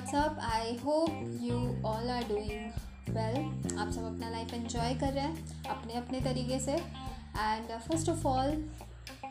What's up 0.00 0.38
I 0.42 0.76
hope 0.84 1.40
you 1.42 1.56
all 1.86 2.10
are 2.10 2.22
doing 2.28 3.14
well 3.14 3.76
आप 3.78 3.90
सब 3.92 4.04
अपना 4.04 4.30
लाइफ 4.30 4.54
एंजॉय 4.54 4.94
कर 5.00 5.12
रहे 5.12 5.24
हैं, 5.24 5.64
अपने 5.70 5.94
अपने 5.94 6.20
तरीके 6.20 6.58
से। 6.60 6.72
And 6.72 7.70
first 7.80 8.08
of 8.08 8.26
all 8.26 8.52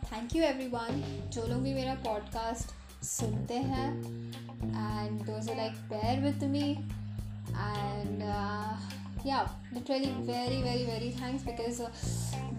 thank 0.04 0.36
you 0.36 0.44
everyone 0.68 1.02
जो 1.34 1.46
लोग 1.48 1.62
भी 1.64 1.74
मेरा 1.74 1.96
पॉडकास्ट 2.06 3.04
सुनते 3.06 3.58
हैं। 3.72 3.88
And 3.88 5.22
those 5.22 5.50
like 5.50 5.82
bear 5.90 6.20
with 6.24 6.44
me 6.52 6.70
and 6.70 8.22
yeah 9.26 9.42
literally 9.74 10.12
very 10.24 10.62
very 10.64 10.86
very 10.86 11.12
thanks 11.22 11.46
because 11.46 11.82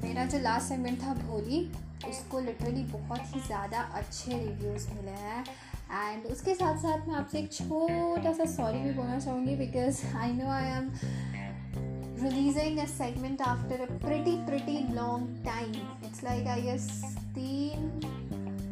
मेरा 0.04 0.24
जो 0.27 0.38
लास्ट 0.40 0.68
सेगमेंट 0.68 1.02
था 1.02 1.14
भोली, 1.16 1.66
उसको 2.08 2.40
लिटरली 2.40 2.84
बहुत 2.92 3.34
ही 3.34 3.41
ज़्यादा 3.41 3.91
अच्छे 3.95 4.38
रिव्यूज़ 4.38 4.91
मिले 4.91 5.19
हैं। 5.22 5.45
एंड 5.92 6.26
उसके 6.32 6.54
साथ 6.54 6.76
साथ 6.78 7.08
मैं 7.08 7.14
आपसे 7.16 7.38
एक 7.38 7.52
छोटा 7.52 8.32
सा 8.32 8.44
सॉरी 8.52 8.78
भी 8.78 8.92
बोलना 8.94 9.18
चाहूँगी 9.18 9.56
because 9.56 10.04
I 10.16 10.32
know 10.32 10.50
I 10.50 10.70
am 10.76 10.90
releasing 12.22 12.78
a 12.78 12.84
segment 12.86 13.42
after 13.42 13.80
a 13.80 13.98
pretty 14.06 14.36
pretty 14.46 14.78
long 14.94 15.44
time 15.44 15.72
it's 16.06 16.24
like 16.24 16.46
I 16.46 16.62
guess 16.62 16.88
तीन 17.34 17.90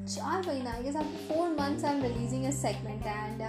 चार 0.08 0.46
महीना 0.46 0.72
I 0.72 0.82
guess 0.82 0.96
after 0.96 1.34
four 1.34 1.48
months 1.60 1.84
I 1.84 1.94
am 1.94 2.02
releasing 2.02 2.44
a 2.44 2.50
segment 2.60 3.06
and 3.06 3.40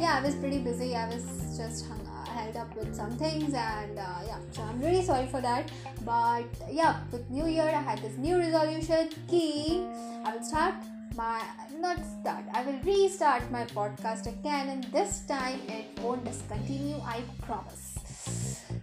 yeah 0.00 0.12
I 0.14 0.22
was 0.22 0.40
pretty 0.40 0.58
busy 0.64 0.92
I 0.92 1.06
was 1.06 1.26
just 1.58 1.96
held 2.30 2.56
up 2.56 2.74
with 2.76 2.90
some 2.94 3.14
things 3.20 3.54
and 3.54 3.98
uh, 3.98 4.08
yeah 4.24 4.42
so 4.52 4.62
i'm 4.62 4.80
really 4.80 5.02
sorry 5.02 5.26
for 5.26 5.40
that. 5.40 5.72
But 6.04 6.60
yeah 6.70 7.00
with 7.12 7.30
new 7.30 7.46
year 7.46 7.66
i 7.70 7.80
had 7.88 7.98
this 7.98 8.16
new 8.18 8.38
resolution 8.38 9.10
key. 9.28 9.82
I 10.24 10.34
will 10.34 10.44
start 10.44 10.74
my 11.18 11.42
not 11.76 11.98
start 12.08 12.44
i 12.54 12.62
will 12.62 12.78
restart 12.82 13.50
my 13.50 13.62
podcast 13.68 14.26
again 14.28 14.68
and 14.68 14.84
this 14.92 15.14
time 15.26 15.58
it 15.68 15.98
won't 16.00 16.24
discontinue 16.24 17.00
i 17.04 17.16
promise 17.40 17.86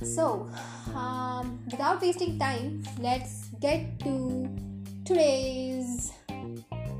so 0.06 0.26
um, 0.94 1.60
without 1.72 2.02
wasting 2.02 2.38
time 2.38 2.84
let's 3.00 3.36
get 3.62 3.88
to 4.00 4.16
today's 5.06 6.12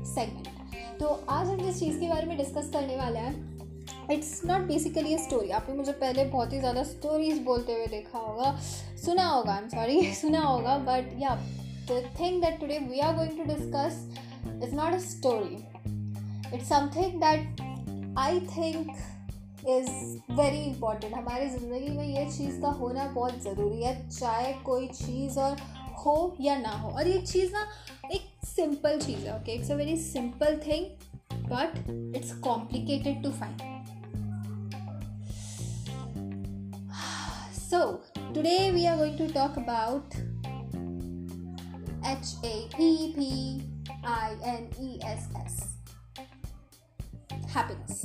segment 0.06 0.52
तो 1.00 1.06
आज 1.30 1.48
हम 1.48 1.58
जिस 1.58 1.78
चीज़ 1.80 1.98
के 2.00 2.08
बारे 2.08 2.26
में 2.26 2.36
discuss 2.36 2.70
करने 2.72 2.96
वाले 2.96 3.18
हैं 3.18 4.08
it's 4.12 4.40
not 4.46 4.62
basically 4.68 5.14
a 5.14 5.18
story 5.22 5.50
आपने 5.58 5.74
मुझे 5.76 5.92
पहले 5.92 6.24
बहुत 6.26 6.52
ही 6.52 6.58
ज़्यादा 6.58 6.82
स्टोरीज 6.84 7.42
बोलते 7.44 7.74
हुए 7.74 7.86
देखा 7.90 8.18
होगा 8.18 8.56
सुना 9.04 9.26
होगा 9.28 9.52
आई 9.52 9.62
एम 9.62 9.68
सॉरी 9.68 10.14
सुना 10.20 10.40
होगा 10.42 10.78
but 10.88 11.12
yeah 11.22 11.34
the 11.90 12.02
thing 12.20 12.40
that 12.42 12.58
today 12.60 12.78
we 12.88 13.00
are 13.00 13.14
going 13.16 13.36
to 13.38 13.44
discuss 13.54 14.00
it's 14.66 14.74
not 14.74 14.92
a 14.92 15.00
story. 15.00 15.64
It's 16.52 16.68
something 16.68 17.20
that 17.20 17.62
I 18.18 18.38
think 18.40 18.88
is 19.68 19.90
very 20.36 20.58
important 20.58 21.14
हमारी 21.14 21.48
ज़िंदगी 21.50 21.88
में 21.96 22.04
ये 22.04 22.24
चीज़ 22.30 22.60
का 22.60 22.68
होना 22.78 23.04
बहुत 23.12 23.42
ज़रूरी 23.42 23.82
है, 23.82 24.08
चाहे 24.08 24.52
कोई 24.66 24.86
चीज़ 24.88 25.38
और 25.40 25.56
हो 26.04 26.16
या 26.40 26.56
ना 26.58 26.70
हो। 26.78 26.90
और 26.90 27.08
ये 27.08 27.18
चीज़ 27.26 27.52
ना 27.52 27.66
एक 28.14 28.46
सिंपल 28.46 29.00
चीज़ 29.00 29.26
है 29.26 29.36
okay 29.36 29.54
it's 29.54 29.70
a 29.70 29.74
very 29.74 29.96
simple 30.06 30.60
thing 30.66 30.86
but 31.52 32.16
it's 32.16 32.32
complicated 32.48 33.22
to 33.22 33.30
find 33.40 33.74
so, 37.68 37.78
today 38.34 38.72
we 38.74 38.82
are 38.88 38.96
going 38.96 39.16
to 39.22 39.26
talk 39.32 39.56
about 39.62 40.20
H 42.10 42.36
A 42.44 42.58
P 42.76 42.92
P. 43.16 43.75
I 44.04 44.36
N 44.44 44.68
E 44.80 44.98
S 45.02 45.28
S. 45.38 45.54
Happiness. 47.48 48.04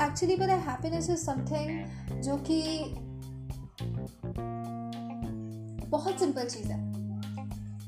Actually 0.00 0.36
पता 0.36 0.52
है 0.52 0.60
happiness 0.60 1.08
is 1.10 1.24
something 1.24 2.20
जो 2.22 2.36
कि 2.48 2.60
बहुत 5.86 6.20
simple 6.20 6.48
चीज़ 6.48 6.68
है 6.68 6.78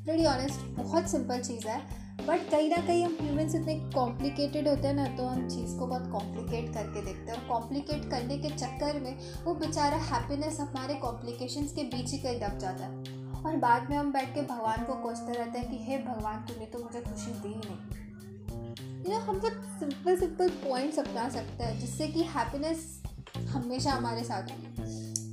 very 0.06 0.24
honest 0.26 0.66
बहुत 0.76 1.10
simple 1.10 1.40
चीज़ 1.40 1.66
है 1.68 1.80
बट 2.26 2.50
कहीं 2.50 2.68
ना 2.70 2.76
कहीं 2.86 3.04
हम 3.04 3.16
ह्यूमन्स 3.20 3.54
इतने 3.54 3.74
कॉम्प्लिकेटेड 3.94 4.68
होते 4.68 4.86
हैं 4.88 4.94
ना 4.94 5.06
तो 5.16 5.26
हम 5.26 5.48
चीज़ 5.48 5.76
को 5.78 5.86
बहुत 5.86 6.10
कॉम्प्लिकेट 6.10 6.72
करके 6.74 7.02
देखते 7.04 7.32
हैं 7.32 7.38
और 7.38 7.48
कॉम्प्लिकेट 7.48 8.10
करने 8.10 8.38
के 8.38 8.50
चक्कर 8.50 9.00
में 9.00 9.16
वो 9.44 9.54
बेचारा 9.56 9.96
हैप्पीनेस 10.10 10.60
हमारे 10.60 10.94
कॉम्प्लिकेशंस 11.02 11.72
के 11.72 11.84
बीच 11.96 12.10
ही 12.12 12.18
कहीं 12.18 12.40
दब 12.40 12.58
जाता 12.58 12.84
है 12.84 13.01
और 13.46 13.56
बाद 13.56 13.88
में 13.90 13.96
हम 13.96 14.12
बैठ 14.12 14.34
के 14.34 14.42
भगवान 14.42 14.84
को 14.84 14.94
कोसते 15.02 15.32
रहते 15.32 15.58
हैं 15.58 15.70
कि 15.70 15.84
हे 15.84 15.98
भगवान 15.98 16.44
तूने 16.48 16.66
तो 16.66 16.78
मुझे 16.78 17.00
खुशी 17.00 17.32
दी 17.42 17.54
नहीं। 17.54 19.12
यू 19.12 19.18
हम 19.18 19.38
बहुत 19.38 19.78
सिंपल 19.80 20.16
सिंपल 20.16 20.48
पॉइंट्स 20.64 20.98
अपना 20.98 21.28
सकते 21.28 21.64
हैं 21.64 21.78
जिससे 21.80 22.08
कि 22.08 22.22
हैप्पीनेस 22.34 23.02
हमेशा 23.50 23.92
हमारे 23.92 24.24
साथ 24.24 24.50
होगी 24.50 24.66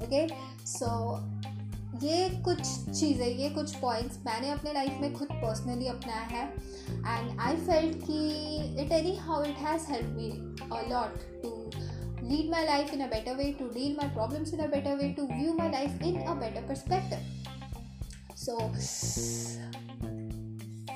ओके 0.06 0.28
सो 0.68 0.90
ये 2.04 2.30
कुछ 2.44 2.62
चीज़ें 2.90 3.28
ये 3.28 3.50
कुछ 3.50 3.76
पॉइंट्स 3.76 4.18
मैंने 4.26 4.50
अपने 4.50 4.74
लाइफ 4.74 4.98
में 5.02 5.14
खुद 5.14 5.28
पर्सनली 5.32 5.88
अपनाया 5.88 6.22
है। 6.22 6.44
एंड 6.48 7.40
आई 7.40 7.56
फेल्ट 7.56 7.98
कि 8.06 8.20
it 8.84 8.92
anyhow 9.18 9.44
it 9.44 9.58
has 9.58 9.92
help 9.92 10.16
me 10.18 10.30
a 10.78 10.82
lot 10.90 11.18
to 11.44 11.58
lead 12.30 12.50
my 12.50 12.60
life 12.66 12.92
in 12.96 13.02
a 13.04 13.06
better 13.12 13.34
way, 13.38 13.46
to 13.60 13.68
deal 13.76 13.94
my 14.00 14.08
problems 14.16 14.52
in 14.56 14.60
a 14.64 14.68
better 14.74 14.92
way, 14.98 15.06
to 15.20 15.24
view 15.28 15.54
my 15.60 15.68
life 15.76 16.04
in 16.10 16.18
a 16.34 16.36
better 16.42 16.62
perspective. 16.68 17.39
So 18.40 18.58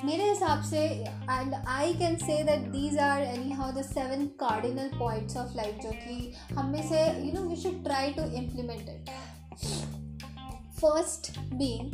मेरे 0.04 0.28
हिसाब 0.28 0.62
से 0.64 0.78
and 0.78 1.54
I 1.54 1.92
can 1.94 2.16
say 2.16 2.42
that 2.44 2.60
these 2.70 2.98
are 2.98 3.22
anyhow 3.52 3.72
the 3.72 3.82
seven 3.84 4.26
cardinal 4.40 4.88
points 4.98 5.36
of 5.36 5.56
life 5.56 5.82
जो 5.82 5.90
कि 5.96 6.32
हम 6.54 6.70
में 6.70 6.82
से 6.88 7.02
you 7.20 7.32
know 7.32 7.42
we 7.48 7.56
should 7.56 7.82
try 7.84 8.12
to 8.12 8.22
implement 8.40 8.88
it 8.88 9.10
first 10.80 11.30
being 11.54 11.92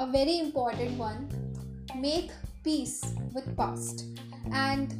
a 0.00 0.04
very 0.12 0.38
important 0.38 0.98
one 0.98 1.98
make 2.00 2.32
peace 2.64 3.00
with 3.34 3.54
past 3.56 4.04
and 4.46 4.92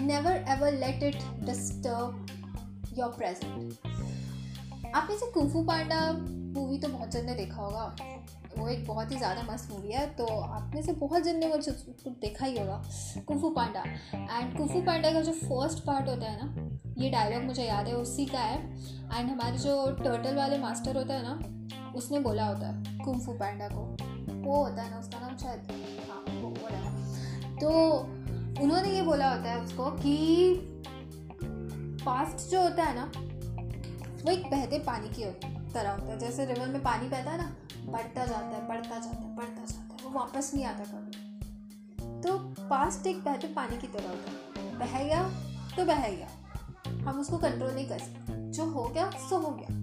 never 0.00 0.44
ever 0.48 0.72
let 0.76 1.02
it 1.04 1.22
disturb 1.44 2.26
your 2.98 3.14
present 3.18 3.86
आपने 4.94 5.18
से 5.18 5.30
कुफू 5.32 5.62
पांडा 5.62 6.00
movie 6.58 6.78
तो 6.78 6.88
बहुत 6.88 7.10
जन 7.10 7.26
ने 7.26 7.34
देखा 7.34 7.62
होगा। 7.62 7.96
वो 8.58 8.68
एक 8.68 8.86
बहुत 8.86 9.12
ही 9.12 9.16
ज़्यादा 9.16 9.42
मस्त 9.42 9.70
मूवी 9.72 9.92
है 9.92 10.06
तो 10.16 10.26
आप 10.26 10.70
में 10.74 10.82
से 10.82 10.92
बहुत 10.94 11.22
जन 11.22 11.36
ने 11.36 11.46
वो 11.46 11.56
देखा 12.06 12.46
ही 12.46 12.58
होगा, 12.58 12.82
Kung Fu 13.28 13.50
Panda. 13.50 13.82
And 14.14 14.56
Kung Fu 14.56 14.80
Panda 14.82 15.12
का 15.12 15.20
जो 15.20 15.32
फ़र्स्ट 15.32 15.84
पार्ट 15.84 16.08
होता 16.08 16.26
है 16.26 16.44
ना, 16.44 16.70
ये 16.98 17.10
डायलॉग 17.10 17.42
मुझे 17.42 17.64
याद 17.64 17.86
है, 17.86 17.94
उसी 17.96 18.26
का 18.26 18.38
है। 18.38 18.58
एंड 19.14 19.30
हमारे 19.30 19.58
जो 19.58 19.74
टर्टल 19.94 20.36
वाले 20.36 20.58
मास्टर 20.58 20.96
होता 20.96 21.14
है 21.14 21.22
ना, 21.22 21.92
उसने 21.94 22.18
बोला 22.20 22.46
होता 22.46 22.66
है, 22.66 22.98
कुफू 22.98 23.32
पांडा 23.34 23.68
को। 23.68 23.84
वो 24.40 24.64
होता 24.64 24.82
है 24.82 24.90
ना, 24.90 24.98
उसका 24.98 25.20
नाम 25.20 25.36
शायद 25.36 25.60
हाँ 26.10 26.24
तो 27.60 27.68
उन्होंने 28.62 28.88
ये 28.88 29.02
बोला 29.02 29.28
होता 29.30 29.50
है 29.50 29.60
उसको 29.60 29.90
कि 29.92 30.54
पास्ट 32.04 32.50
जो 32.50 32.62
होता 32.62 32.84
है 32.84 32.94
ना, 32.94 33.04
वो 34.24 34.30
एक 34.30 34.50
बहते 34.50 34.78
पानी 34.78 35.08
की 35.08 35.22
तरह 35.68 35.90
होता 35.90 36.06
है। 36.06 36.18
जैसे 36.18 36.46
रिवर 36.46 36.66
में 36.66 36.82
पानी 36.82 37.08
बहता 37.08 37.30
है 37.30 37.38
ना, 37.38 37.56
बढ़ता 37.92 38.26
जाता 38.26 38.46
है, 38.46 38.68
बढ़ता 38.68 38.98
जाता 38.98 39.22
है, 39.22 39.36
बढ़ता 39.36 39.64
जाता 39.64 39.82
है, 39.82 40.04
वो 40.04 40.10
वापस 40.10 40.52
नहीं 40.54 40.64
आता 40.64 40.84
कभी। 40.84 41.28
तो 42.22 42.38
पास्ट 42.68 43.06
एक 43.06 43.24
बहते 43.24 43.46
पानी 43.46 43.78
की 43.78 43.86
तरह 43.86 44.08
होता 44.08 44.60
है। 44.60 44.78
बह 44.78 45.04
गया 45.04 45.28
तो 45.76 45.84
बह 45.84 46.08
गया 46.08 46.28
हम 47.10 47.20
उसको 47.20 47.38
कंट्रोल 47.38 47.74
नहीं 47.74 47.88
कर 47.88 47.98
सकते। 47.98 48.50
जो 48.50 48.64
हो 48.64 48.84
गया, 48.84 49.10
सो 49.10 49.38
हो 49.38 49.50
गया। 49.50 49.78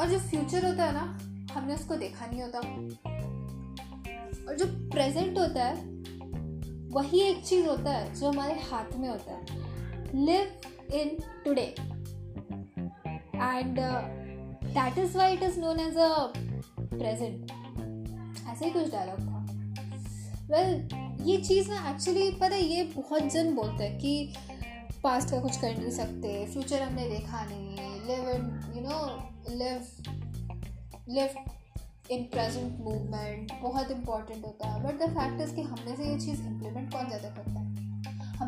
और 0.00 0.08
जो 0.08 0.18
फ्यूचर 0.18 0.66
होता 0.66 0.84
है 0.84 0.92
ना, 0.92 1.18
हमने 1.54 1.74
उसको 1.74 1.96
देखा 1.96 2.26
नहीं 2.26 2.42
होता। 2.42 2.58
और 4.48 4.56
जो 4.56 4.90
प्रेजेंट 4.90 5.38
होता 5.38 5.64
है, 5.64 5.74
वही 6.88 7.20
एक 7.20 7.46
चीज़ 7.46 7.66
होता 7.66 7.90
है 7.90 8.14
जो 8.14 8.28
हमारे 8.28 8.54
हाथ 8.54 8.96
में 8.96 9.08
होता 9.08 9.32
है। 9.32 9.46
Live 10.14 10.60
in 10.94 11.16
today 11.44 11.74
and 13.34 13.80
that 14.74 14.98
is 14.98 15.16
why 15.18 15.32
it 15.32 15.42
is 15.42 15.58
known 15.60 15.80
as 15.80 15.96
a 15.96 16.08
present 16.78 17.52
ऐसे 18.50 18.64
ही 18.64 18.70
कुछ 18.70 18.90
डायलॉग 18.92 19.20
था। 19.20 19.38
वेल 20.50 20.74
well, 20.74 21.26
ये 21.26 21.36
चीज़ 21.38 21.70
ना 21.70 21.90
एक्चुअली 21.90 22.30
पता 22.32 22.54
है 22.54 22.62
ये 22.62 22.82
बहुत 22.96 23.32
जन 23.32 23.54
बोलते 23.54 23.84
हैं 23.84 23.98
कि 23.98 24.32
पास्ट 25.02 25.30
का 25.30 25.40
कुछ 25.40 25.56
कर 25.56 25.76
नहीं 25.78 25.90
सकते 25.90 26.46
फ्यूचर 26.52 26.82
हमने 26.82 27.08
देखा 27.08 27.44
नहीं 27.44 27.76
live 28.06 28.28
in 28.30 28.42
you 28.76 28.82
know 28.82 28.98
live 29.50 29.78
live 31.10 31.28
in 32.10 32.22
present 32.32 32.80
movement 32.80 33.52
बहुत 33.62 33.90
इंपॉर्टेंट 33.90 34.44
होता 34.44 34.68
है। 34.68 34.82
बट 34.82 35.02
द 35.02 35.10
फैक्ट 35.10 35.40
इज़ 35.42 35.54
कि 35.56 35.62
हमने 35.62 35.96
से 35.96 36.04
ये 36.04 36.18
चीज़ 36.18 36.40
इम्प्लीमेंट 36.46 36.92
कौन 36.92 37.06
ज़्यादा 37.08 37.28
करता 37.28 37.59
है? 37.59 37.59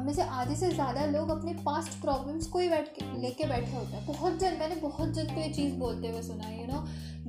में 0.03 0.13
से 0.15 0.23
आधे 0.23 0.55
से 0.57 0.71
ज़्यादा 0.71 1.05
लोग 1.07 1.31
अपने 1.31 1.53
पास्ट 1.65 2.01
प्रॉब्लम्स 2.03 2.47
को 2.47 2.59
ही 2.59 2.69
बैठ 2.69 3.03
लेके 3.03 3.47
बैठे 3.47 3.77
होते 3.77 3.97
हैं। 3.97 4.07
बहुत 4.07 4.39
जन 4.39 4.57
मैंने 4.61 4.77
बहुत 4.77 5.09
जन 5.09 5.35
को 5.35 5.41
ये 5.41 5.53
चीज़ 5.53 5.75
बोलते 5.75 6.09
हुए 6.09 6.23
सुना 6.23 6.45
है 6.45 6.61
यू 6.61 6.67
नो 6.67 6.81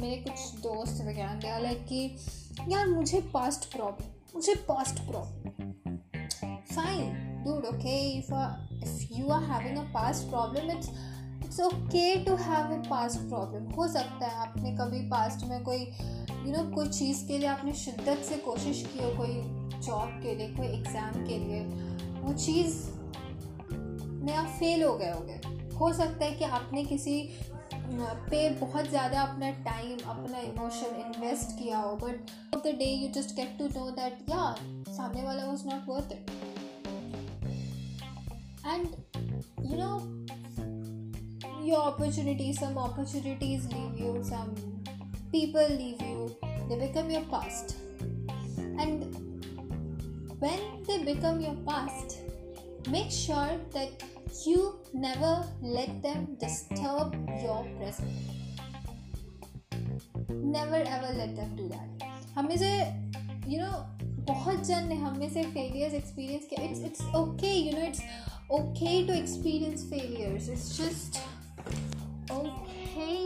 मेरे 0.02 0.16
कुछ 0.18 0.62
दोस्त 0.62 1.02
वगैरह 1.02 1.34
दे 1.36 1.62
लाइक 1.64 1.86
कि 1.86 2.06
यार 2.72 2.88
मुझे 2.88 3.22
पास्ट 3.34 3.72
प्रॉब्लम 3.75 4.36
मुझे 4.36 4.56
past 4.70 5.00
problem 5.10 5.98
fine 6.75 7.31
dude 7.46 7.66
okay 7.68 7.96
uh, 8.31 8.44
if 8.81 9.18
you 9.18 9.30
are 9.30 9.42
having 9.48 9.78
a 9.78 9.88
past 9.96 10.30
problem 10.30 10.69
it's 10.76 10.90
it's 11.46 11.60
okay 11.60 12.16
to 12.26 12.36
have 12.36 12.72
a 12.74 12.78
past 12.90 13.19
problem 13.19 13.64
हो 13.72 13.88
सकता 13.88 14.28
है 14.28 14.36
आपने 14.42 14.72
कभी 14.76 15.00
पास्ट 15.10 15.46
में 15.48 15.64
कोई 15.64 15.78
यू 15.78 16.52
नो 16.52 16.64
कोई 16.76 16.88
चीज़ 16.90 17.26
के 17.28 17.38
लिए 17.38 17.48
आपने 17.48 17.74
शिद्दत 17.74 18.24
से 18.24 18.38
कोशिश 18.38 18.81
की 18.94 19.04
हो 19.04 19.10
कोई 19.18 19.34
जॉब 19.80 20.19
के 20.24 20.36
लिए 20.36 20.48
कोई 20.48 20.68
एग्ज़ाम 20.68 21.26
के 21.26 21.38
लिए। 21.38 21.60
वो 22.24 22.34
चीज़ 22.34 22.75
में 24.24 24.34
आप 24.34 24.48
फेल 24.60 24.84
हो 24.84 24.94
गए 24.98 25.12
होगे। 25.12 25.40
हो 25.75 25.94
सकता 25.94 26.25
है 26.25 26.31
कि 26.31 26.44
आपने 26.44 26.84
किसी 26.86 27.22
पे 28.30 28.50
बहुत 28.50 28.90
ज़्यादा 28.90 29.22
अपना 29.22 29.50
टाइम 29.52 29.98
अपना 30.06 30.40
इमोशन 30.40 30.96
इन्वेस्ट 30.96 31.58
किया 31.60 31.78
हो 31.78 31.96
but 31.96 32.31
of 32.56 32.64
the 32.64 32.68
day 32.68 32.86
you 32.86 33.08
just 33.10 33.36
get 33.36 33.58
to 33.60 33.68
know 33.68 33.90
that 33.92 34.30
yeah 34.30 34.56
सामने 34.90 35.24
वाला 35.24 35.46
was 35.46 35.68
not 35.68 35.88
worth 35.88 36.12
it 36.12 36.31
and 38.68 38.88
you 39.72 39.78
know 39.78 40.24
your 41.66 41.81
opportunities 41.81 42.60
some 42.60 42.76
opportunities 42.76 43.68
leave 43.68 44.06
you 44.06 44.14
some 44.24 44.50
people 45.34 45.69
leave 45.74 46.02
you, 46.02 46.26
they 46.69 46.78
become 46.78 47.12
your 47.12 47.24
past. 47.30 47.76
And 48.84 49.23
when 50.43 50.61
they 50.87 50.99
become 51.05 51.41
your 51.41 51.56
past 51.69 52.19
make 52.88 53.11
sure 53.11 53.55
that 53.73 54.05
you 54.47 54.79
never 54.94 55.35
let 55.61 56.03
them 56.03 56.26
disturb 56.41 57.15
your 57.43 57.62
present 57.79 58.12
never 60.29 60.81
ever 60.97 61.11
let 61.23 61.37
them 61.37 61.56
do 61.56 61.69
that 61.69 62.06
हमें 62.37 62.56
से 62.56 62.70
you 63.50 63.59
no 63.61 63.70
बहुत 64.29 64.67
जन 64.67 64.88
ने 64.88 64.94
हमें 64.97 65.29
से 65.31 65.43
failures 65.43 65.94
experience 65.94 66.47
किया 66.50 66.65
it's 66.65 66.81
it's 66.85 67.15
okay 67.17 67.53
you 67.53 67.73
know 67.79 67.85
it's 67.87 68.03
okay 68.53 69.06
to 69.06 69.15
experience 69.15 69.85
failures 69.91 70.49
it's 70.49 70.76
just 70.79 71.20
okay 72.32 72.62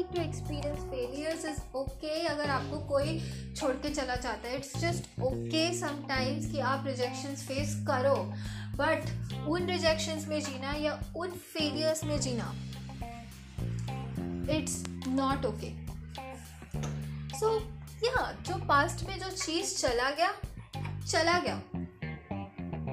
to 0.03 0.21
experience 0.21 0.79
failures 0.91 1.45
is 1.45 1.59
okay 1.77 2.21
अगर 2.27 2.49
आपको 2.49 2.77
कोई 2.87 3.19
छोड़ 3.55 3.71
के 3.75 3.89
चला 3.89 4.15
जाता 4.15 4.47
है 4.47 4.55
इट्स 4.55 4.77
जस्ट 4.81 5.19
ओके 5.21 5.63
समटाइम्स 5.79 6.51
कि 6.51 6.59
आप 6.71 6.87
रिजेक्शंस 6.87 7.47
फेस 7.47 7.75
करो। 7.87 8.15
बट 8.77 9.47
उन 9.47 9.65
रिजेक्शंस 9.67 10.27
में 10.27 10.39
जीना 10.41 10.73
या 10.73 10.99
उन 11.17 11.31
फेलियर्स 11.53 12.03
में 12.03 12.19
जीना 12.21 12.53
it's 14.57 14.83
not 15.07 15.45
okay 15.45 15.71
so 17.39 17.55
yeah 18.03 18.31
जो 18.47 18.55
पास्ट 18.67 19.07
में 19.07 19.17
जो 19.19 19.29
चीज़ 19.29 19.75
चला 19.77 20.09
गया 20.11 20.33
चला 21.05 21.39
गया। 21.39 21.61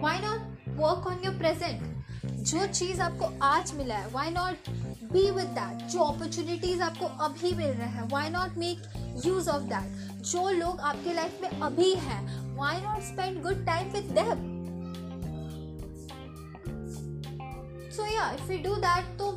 Why 0.00 0.19
not 0.21 0.69
work 0.79 1.07
on 1.07 1.25
your 1.25 1.39
present 1.39 1.93
जो 2.25 2.67
चीज़ 2.67 3.00
आपको 3.00 3.33
आज 3.43 3.73
मिला 3.75 3.97
है 3.97 4.09
why 4.11 4.31
not 4.31 4.69
be 5.14 5.31
with 5.31 5.49
that 5.58 5.87
जो 5.88 6.05
अपॉर्चुनिटीज़ 6.05 6.82
आपको 6.82 7.06
अभी 7.25 7.55
मिल 7.56 7.70
रहे 7.72 7.88
हैं 7.90 8.08
why 8.11 8.31
not 8.31 8.56
make 8.58 8.82
use 9.26 9.50
of 9.50 9.62
that 9.69 10.25
जो 10.25 10.49
लोग 10.52 10.81
आपके 10.82 11.12
लाइफ 11.14 11.38
में 11.43 11.61
अभी 11.61 11.93
हैं 12.00 12.22
why 12.56 12.81
not 12.82 13.02
spend 13.05 13.43
good 13.43 13.64
time 13.66 13.93
with 13.93 14.11
them 14.19 14.52
so 17.90 18.06
yeah 18.06 18.31
if 18.32 18.43
we 18.43 18.58
do 18.58 18.75
that 18.78 19.16
तो 19.19 19.31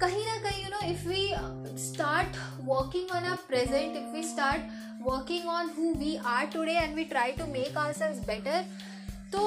कहीं 0.00 0.24
ना 0.26 0.36
कहीं 0.40 0.62
you 0.62 0.68
know 0.70 0.80
if 0.86 1.06
we 1.08 1.78
start 1.82 2.36
working 2.64 3.10
on 3.16 3.24
our 3.24 3.36
present 3.48 3.96
if 3.96 4.12
we 4.12 4.22
start 4.24 4.76
working 5.02 5.48
on 5.50 5.70
who 5.78 5.92
we 5.98 6.16
are 6.28 6.46
today 6.52 6.72
and 6.74 6.94
we 6.94 7.04
try 7.06 7.32
to 7.32 7.46
make 7.52 7.76
our 7.78 7.92
selves 7.94 8.18
better 8.26 8.64
तो 9.32 9.40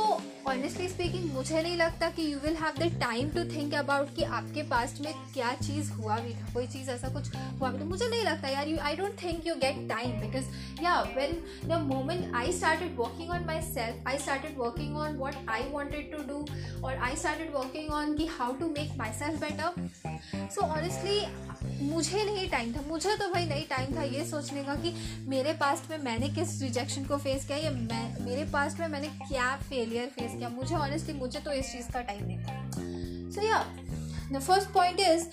honestly 0.48 0.88
speaking 0.90 1.32
मुझे 1.34 1.62
नहीं 1.62 1.76
लगता 1.78 2.10
कि 2.10 2.24
you 2.32 2.40
will 2.40 2.56
have 2.56 2.74
the 2.80 2.90
time 3.02 3.30
to 3.30 3.44
think 3.52 3.74
about 3.76 4.16
कि 4.16 4.24
आपके 4.38 4.64
past 4.70 5.02
में 5.02 5.14
क्या 5.34 5.54
चीज़ 5.54 5.92
हुआ 5.92 6.18
भी 6.20 6.34
था, 6.34 6.54
कोई 6.54 6.68
चीज़ 6.68 6.90
ऐसा 6.92 7.10
कुछ 7.10 7.36
हुआ 7.36 7.70
भी 7.72 7.80
तो 7.80 7.86
मुझे 7.86 8.08
नहीं 8.10 8.24
लगता 8.24 8.48
यार 8.48 8.68
you 8.68 8.78
I 8.80 8.96
don't 8.96 9.16
think 9.24 9.48
you 9.48 9.56
get 9.56 9.88
time 9.90 10.20
because 10.22 10.84
yeah 10.84 11.00
when 11.16 11.34
the 11.66 11.80
moment 11.84 12.36
I 12.36 12.52
started 12.54 12.96
working 12.98 13.30
on 13.32 13.46
myself 13.64 14.08
I 14.08 14.18
started 14.18 14.58
working 14.58 14.98
on 14.98 15.18
what 15.18 15.50
I 15.50 15.64
wanted 15.72 16.12
to 16.12 16.24
do 16.24 16.46
और 16.86 16.98
आई 16.98 17.16
स्टार्टेड 17.16 17.54
वर्किंग 17.56 17.92
ऑन 17.94 18.16
कि 18.18 18.26
how 18.38 18.54
to 18.54 18.70
make 18.78 18.98
myself 19.20 19.40
better 19.42 20.50
so 20.56 20.62
honestly 20.62 21.20
मुझे 21.82 22.24
नहीं 22.24 22.48
time 22.50 22.74
था, 22.74 22.82
मुझे 22.88 23.16
तो 23.18 23.28
भाई 23.34 23.46
नहीं 23.46 23.64
time 23.70 23.96
था 23.96 24.04
ये 24.04 24.26
सोचने 24.26 24.64
का 24.64 24.76
कि 24.76 24.94
मेरे 25.30 25.54
पास्ट 25.62 25.90
में 25.92 25.98
मैंने 26.04 26.30
किस 26.30 26.62
रिजेक्शन 26.62 27.06
को 27.06 27.18
फेस 27.18 27.46
किया 27.46 27.58
या 27.58 27.72
मैं, 27.72 28.26
मेरे 28.26 28.44
पास्ट 28.54 28.80
में 28.80 28.88
मैंने 28.88 29.08
क्या 29.20 29.56
फेलियर 29.70 30.08
फेस 30.10 30.38
किया। 30.38 30.50
मुझे 30.50 30.76
ऑनेस्टली 30.76 31.14
मुझे 31.14 31.40
तो 31.40 31.52
इस 31.52 31.72
चीज़ 31.72 31.92
का 31.94 32.02
टाइम 32.02 32.26
नहीं 32.26 32.40
था। 32.40 33.32
So 33.32 33.48
yeah 33.48 33.64
the 34.32 34.40
first 34.40 34.70
point 34.74 35.00
is 35.00 35.28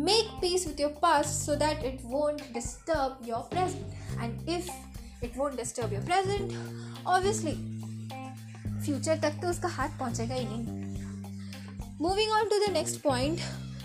make 0.00 0.30
peace 0.40 0.66
with 0.66 0.80
your 0.80 0.98
past 1.02 1.30
so 1.30 1.54
that 1.56 1.84
it 1.84 2.00
won't 2.04 2.42
disturb 2.54 3.28
your 3.28 3.48
present 3.50 4.22
and 4.22 4.48
if 4.48 5.24
it 5.24 5.36
won't 5.36 5.56
disturb 5.56 5.92
your 5.92 6.04
present 6.04 7.06
obviously 7.06 7.52
future 8.84 9.18
तक 9.20 9.40
तो 9.42 9.48
उसका 9.48 9.68
हाथ 9.68 9.98
पहुंचेगा 9.98 10.34
ही 10.34 10.44
नहीं। 10.44 10.78
Moving 12.00 12.30
on 12.32 12.48
to 12.48 12.66
the 12.66 12.70
next 12.72 13.00
point 13.02 13.40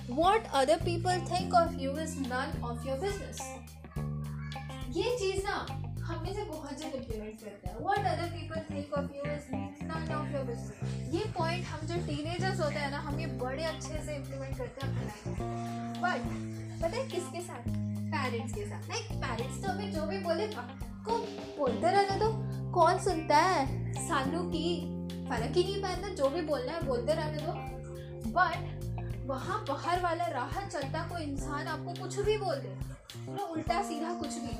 what 0.10 0.48
other 0.54 0.78
people 0.78 1.20
think 1.30 1.54
of 1.56 1.74
you 1.74 1.92
is 2.00 2.20
none 2.22 2.62
of 2.64 2.88
your 2.88 2.98
business 3.00 3.40
ये 4.98 5.16
चीज़ 5.20 5.44
ना 5.46 5.56
हमें 6.06 6.34
से 6.34 6.44
बहुत 6.44 6.80
जब 6.80 6.96
इम्प्लीमेंट 6.96 7.40
करते 7.40 7.70
हैं। 7.70 7.78
What 7.80 7.98
other 7.98 8.28
people 8.34 8.60
think 8.70 8.94
of 8.94 9.16
you 9.16 9.32
is 9.32 9.48
none 9.54 10.14
of 10.16 10.34
your 10.34 10.44
business 10.44 11.14
ये 11.14 11.24
पॉइंट 11.38 11.66
हम 11.66 11.88
जो 11.88 11.96
टीनेजर्स 12.08 12.60
होते 12.60 12.76
हैं 12.76 12.92
ना, 12.92 13.00
हम 13.00 13.20
ये 13.20 13.28
बड़े 13.40 13.64
अच्छे 13.64 14.04
से 14.06 14.16
इम्प्लीमेंट 14.16 14.58
करते 14.58 14.86
हैं 14.86 14.94
अपने 14.94 15.06
बट 16.02 16.82
पता 16.82 16.98
है 16.98 17.08
किसके 17.10 17.42
साथ? 17.42 17.68
पेरेंट्स 18.16 18.54
के 18.54 18.66
साथ। 18.66 18.90
लाइक 18.90 19.12
पेरेंट्स 19.24 19.64
तो 19.64 19.72
हमें 19.72 19.92
जो 19.92 20.06
भी 20.06 20.18
बोले 20.20 20.48
को 20.48 21.18
बोलते 21.58 21.92
रहने 21.92 22.20
तो 22.20 22.32
कौन 22.74 23.00
सुनता 23.00 23.38
है? 23.38 23.94
सालू 24.08 24.44
की, 24.50 24.80
फ़र्क 25.30 25.58
ही 25.58 25.64
नहीं 25.64 25.82
पड़ता, 25.84 26.10
जो 26.10 26.30
भी 26.30 26.42
बोलना 26.44 26.72
है 26.72 26.86
बोलते 26.86 27.14
रहने 27.14 27.38
दो 27.38 28.32
बट 28.32 28.85
वहाँ 29.28 29.64
बाहर 29.68 30.02
वाला 30.02 30.26
राह 30.30 30.60
चलता 30.68 31.00
कोई 31.10 31.24
इंसान 31.24 31.68
आपको 31.68 31.94
कुछ 32.02 32.20
भी 32.26 32.38
बोल 32.38 32.56
दे। 32.56 32.74
पूरा 33.16 33.44
उल्टा 33.46 33.82
सीधा 33.84 34.14
कुछ 34.20 34.38
भी। 34.40 34.56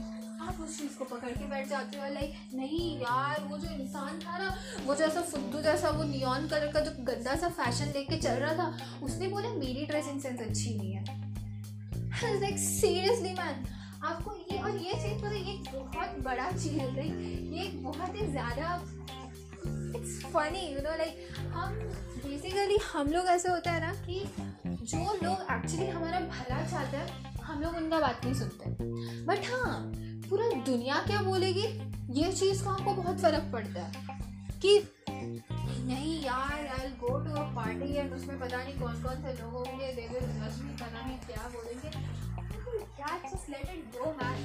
आप 0.46 0.60
उस 0.62 0.78
चीज़ 0.80 0.98
को 0.98 1.06
पकड़ 1.06 1.30
के 1.32 1.46
बैठ 1.50 1.68
जाते 1.70 1.98
हो 1.98 2.08
लाइक 2.14 2.34
नहीं 2.56 2.98
यार, 3.00 3.42
वो 3.50 3.58
जो 3.58 3.70
इंसान 3.74 4.20
था 4.20 4.38
ना, 4.38 4.50
वो 4.86 4.96
जैसा 4.96 5.22
फुद्दू 5.22 5.62
जैसा, 5.62 5.90
वो 5.90 6.04
नियॉन 6.04 6.48
कलर 6.48 6.72
का 6.74 6.80
जो 6.80 6.92
गंदा 7.04 7.36
सा 7.36 7.50
फ़ैशन 7.60 7.92
लेके 7.96 8.18
चल 8.18 8.36
रहा 8.44 8.54
था, 8.54 9.00
उसने 9.04 9.28
बोला, 9.28 9.50
मेरी 9.56 9.86
ड्रेसिंग 9.86 10.20
सेंस 10.22 10.42
अच्छी 10.42 10.76
नहीं 10.78 10.92
है। 10.94 11.04
लाइक 12.42 12.58
सीरियसली 12.60 13.34
मैन 13.34 13.66
आपको 14.04 14.36
ये, 14.52 14.58
और 14.60 14.76
ये 14.78 14.94
चीज़ 14.94 15.22
तो 15.22 15.34
ये 15.34 15.58
बहुत 15.72 16.20
बड़ा 16.24 16.52
चीज़ 16.52 16.74
है 16.74 16.94
लाइक 16.96 17.54
ये 17.54 17.70
बहुत 17.82 18.16
ही 18.16 18.28
ज़्यादा 18.28 18.76
it's 19.98 20.22
funny 20.26 20.68
you 20.68 20.82
know 20.82 20.98
like 20.98 21.28
हम 21.54 21.80
बेसिकली 22.26 22.78
हम 22.84 23.08
लोग 23.08 23.26
ऐसे 23.28 23.50
होता 23.50 23.72
है 23.72 23.80
ना 23.82 23.94
कि 24.06 24.20
जो 24.84 24.98
लोग 25.24 25.42
एक्चुअली 25.52 25.88
हमारा 25.88 26.20
भला 26.20 26.62
चाहते 26.68 26.98
हैं, 26.98 27.34
हम 27.40 27.62
लोग 27.62 27.76
उनका 27.76 28.00
बात 28.00 28.26
नहीं 28.26 28.34
सुनते। 28.34 28.70
बट 29.26 29.46
हाँ 29.52 29.80
पूरा 30.30 30.50
दुनिया 30.66 30.96
क्या 31.08 31.22
बोलेगी? 31.22 31.68
ये 32.14 32.32
चीज़ 32.34 32.64
का 32.64 32.72
हमको 32.72 32.94
बहुत 32.94 33.20
फ़र्क 33.22 33.50
पड़ता 33.54 33.82
है 33.82 33.92
कि 34.62 34.78
नहीं 35.88 36.22
यार 36.24 36.68
I 36.76 36.90
go 37.00 37.18
to 37.26 37.32
a 37.32 37.44
party 37.56 37.94
and 37.94 38.14
उसमें 38.14 38.40
पता 38.40 38.58
नहीं 38.58 38.80
कौन 38.80 39.02
कौन 39.04 39.22
से 39.24 39.34
लोग 39.34 39.54
होंगे 39.54 39.94
दे 39.94 40.08
विल 40.14 40.28
भी 40.30 40.76
पता 40.76 41.06
नहीं 41.06 41.18
क्या 41.20 41.50
बोलेंगे। 41.56 41.90
क्या 42.96 43.18
just 43.26 43.50
let 43.50 43.70
it 43.70 43.98
go 43.98 44.12
man 44.14 44.40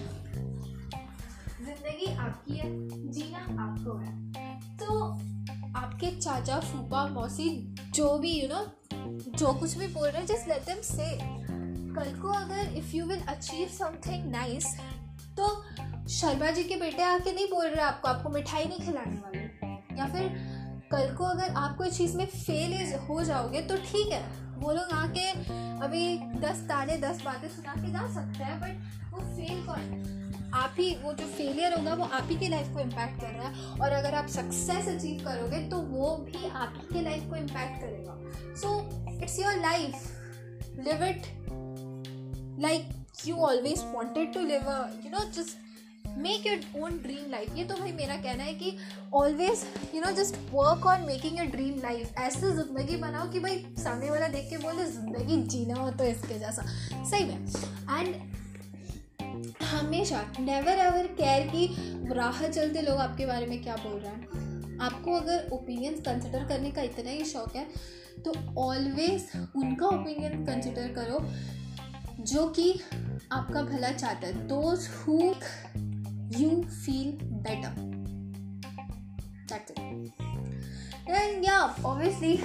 ज़िंदगी 1.65 2.15
आपकी 2.17 2.57
है, 2.57 2.71
जीना 3.13 3.39
आपको 3.65 3.97
है। 3.97 4.13
तो 4.77 4.87
आपके 5.77 6.11
चाचा 6.21 6.59
फूफा 6.61 7.07
मौसी 7.07 7.77
जो 7.95 8.19
भी 8.19 8.41
यू 8.41 8.47
you 8.47 8.55
नो 8.55 8.61
know, 8.61 9.39
जो 9.39 9.53
कुछ 9.53 9.77
भी 9.77 9.87
बोल 9.87 10.09
रहे 10.09 10.19
हैं 10.19 10.27
जस्ट 10.27 10.49
लेट 10.49 10.63
देम 10.63 10.81
से 10.83 11.19
कल 11.95 12.21
को 12.21 12.29
अगर 12.29 12.75
if 12.75 12.97
you 12.97 13.05
will 13.07 13.21
achieve 13.21 13.69
something 13.69 14.31
nice 14.31 14.67
तो 15.39 15.49
शर्मा 16.09 16.51
जी 16.51 16.65
के 16.65 16.77
बेटे 16.77 17.03
आके 17.03 17.33
नहीं 17.33 17.47
बोल 17.47 17.67
रहे 17.67 17.85
आपको 17.85 18.09
आपको 18.09 18.29
मिठाई 18.29 18.65
नहीं 18.65 18.79
खिलाने 18.79 19.17
वाले। 19.17 19.39
या 19.99 20.07
फिर 20.07 20.29
कल 20.93 21.15
को 21.17 21.25
अगर 21.25 21.55
आप 21.55 21.77
कोई 21.77 21.91
चीज़ 21.91 22.17
में 22.17 22.27
फेल 22.27 22.95
हो 23.09 23.23
जाओगे 23.25 23.61
तो 23.61 23.77
ठीक 23.77 24.13
है। 24.13 24.23
वो 24.59 24.73
लोग 24.73 24.93
आके 24.93 25.31
अभी 25.85 26.19
दस 26.41 26.57
ताले 26.61 26.97
दस 26.97 27.23
बातें 27.25 27.49
सुना 27.49 27.75
के 27.75 27.93
जा 27.93 28.07
सकते 28.15 28.45
हैं 28.45 28.61
बट 28.61 29.13
वो 29.13 29.21
फेल 29.21 29.67
कौन 29.67 30.20
आप 30.55 30.75
ही, 30.79 30.95
वो 31.03 31.13
जो 31.13 31.27
फेलियर 31.29 31.75
होगा, 31.75 31.95
वो 31.95 32.05
आप 32.05 32.29
ही 32.31 32.37
के 32.39 32.49
लाइफ 32.49 32.73
को 32.75 32.81
इम्पैक्ट 32.81 33.21
कर 33.21 33.29
रहा 33.29 33.49
है। 33.49 33.79
और 33.81 33.93
अगर 33.93 34.15
आप 34.15 34.29
सक्सेस 34.29 34.89
अचीव 34.89 35.25
करोगे 35.25 35.61
तो 35.71 35.79
वो 35.79 36.17
भी 36.27 36.49
आप 36.49 36.75
ही 36.77 36.95
के 36.95 37.03
लाइफ 37.03 37.29
को 37.31 37.37
इम्पैक्ट 37.37 37.81
करेगा। 37.81 38.19
So 38.57 38.79
it's 39.15 39.39
your 39.41 39.61
life 39.61 39.95
live 40.79 41.05
it 41.05 41.27
like 42.63 42.89
you 43.27 43.37
always 43.39 43.83
wanted 43.87 44.33
to 44.35 44.41
live 44.43 44.71
you 45.05 45.11
know 45.11 45.25
just 45.33 45.59
make 46.19 46.47
your 46.47 46.83
own 46.83 46.97
dream 46.99 47.31
life 47.31 47.57
ये 47.57 47.65
तो 47.65 47.75
भाई 47.75 47.93
मेरा 47.93 48.17
कहना 48.17 48.45
है 48.45 48.55
कि 48.55 48.77
always 49.15 49.65
you 49.95 50.01
know 50.01 50.11
just 50.13 50.37
work 50.53 50.87
on 50.87 51.07
making 51.07 51.39
your 51.39 51.49
dream 51.49 51.79
life 51.83 52.19
ऐसे 52.19 52.51
ज़िंदगी 52.53 52.97
बनाओ 52.97 53.31
कि 53.33 53.41
भाई 53.41 53.65
सामने 53.79 54.11
वाला 54.11 54.29
देख 54.29 54.49
के 54.51 54.59
बोले, 54.59 54.85
ज़िंदगी 54.87 55.37
जीना 55.45 55.75
हो 55.75 55.91
तो 55.91 56.05
इसके 56.05 56.39
जैसा. 56.39 56.63
सही 57.05 57.25
में। 57.25 57.37
एंड 57.91 58.15
हमेशा 59.63 60.23
नेवर 60.41 60.79
एवर 60.79 61.07
केयर 61.07 61.47
की 61.47 61.67
राह 62.15 62.49
चलते 62.49 62.83
लोग 62.83 62.99
आपके 62.99 63.27
बारे 63.27 63.47
में 63.47 63.63
क्या 63.63 63.77
बोल 63.77 64.01
रहे 64.01 64.13
हैं। 64.13 64.79
आपको 64.81 65.15
अगर 65.15 65.49
ओपिनियंस 65.53 66.01
कंसिडर 66.01 66.45
करने 66.45 66.71
का 66.71 66.83
इतना 66.83 67.11
ही 67.11 67.25
शौक 67.25 67.57
है 67.57 67.67
तो 68.25 68.33
ऑलवेज 68.61 69.29
उनका 69.57 69.87
ओपिनियन 69.87 70.45
कंसिडर 70.47 70.89
करो, 70.89 71.21
जो 72.25 72.47
कि 72.49 72.73
आपका 73.33 73.63
भला 73.63 73.91
चाहता 73.93 74.27
है। 74.27 74.47
Those 74.49 74.89
who 74.99 75.21
you 76.41 76.63
feel 76.63 77.19
better 77.45 77.89
and 81.11 81.45
yeah, 81.45 81.71
obviously, 81.85 82.41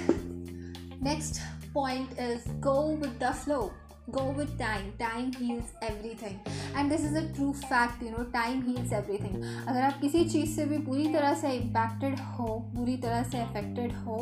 next 1.00 1.40
point 1.74 2.08
is 2.18 2.46
go 2.60 2.72
with 3.02 3.18
the 3.20 3.32
flow. 3.32 3.70
Go 4.10 4.24
with 4.30 4.58
time 4.58 4.92
time 4.98 5.32
heals 5.32 5.72
everything 5.82 6.40
and 6.74 6.90
this 6.90 7.02
is 7.02 7.16
a 7.16 7.32
true 7.34 7.52
fact 7.52 8.02
you 8.02 8.10
know 8.10 8.24
time 8.34 8.60
heals 8.62 8.92
everything 8.92 9.40
अगर 9.42 9.80
आप 9.82 9.98
किसी 10.00 10.24
चीज़ 10.24 10.54
से 10.56 10.64
भी 10.64 10.78
पूरी 10.86 11.06
तरह 11.12 11.34
से 11.40 11.50
impacted 11.60 12.20
हो 12.38 12.46
पूरी 12.76 12.96
तरह 13.04 13.22
से 13.30 13.44
affected 13.44 13.94
हो 14.04 14.18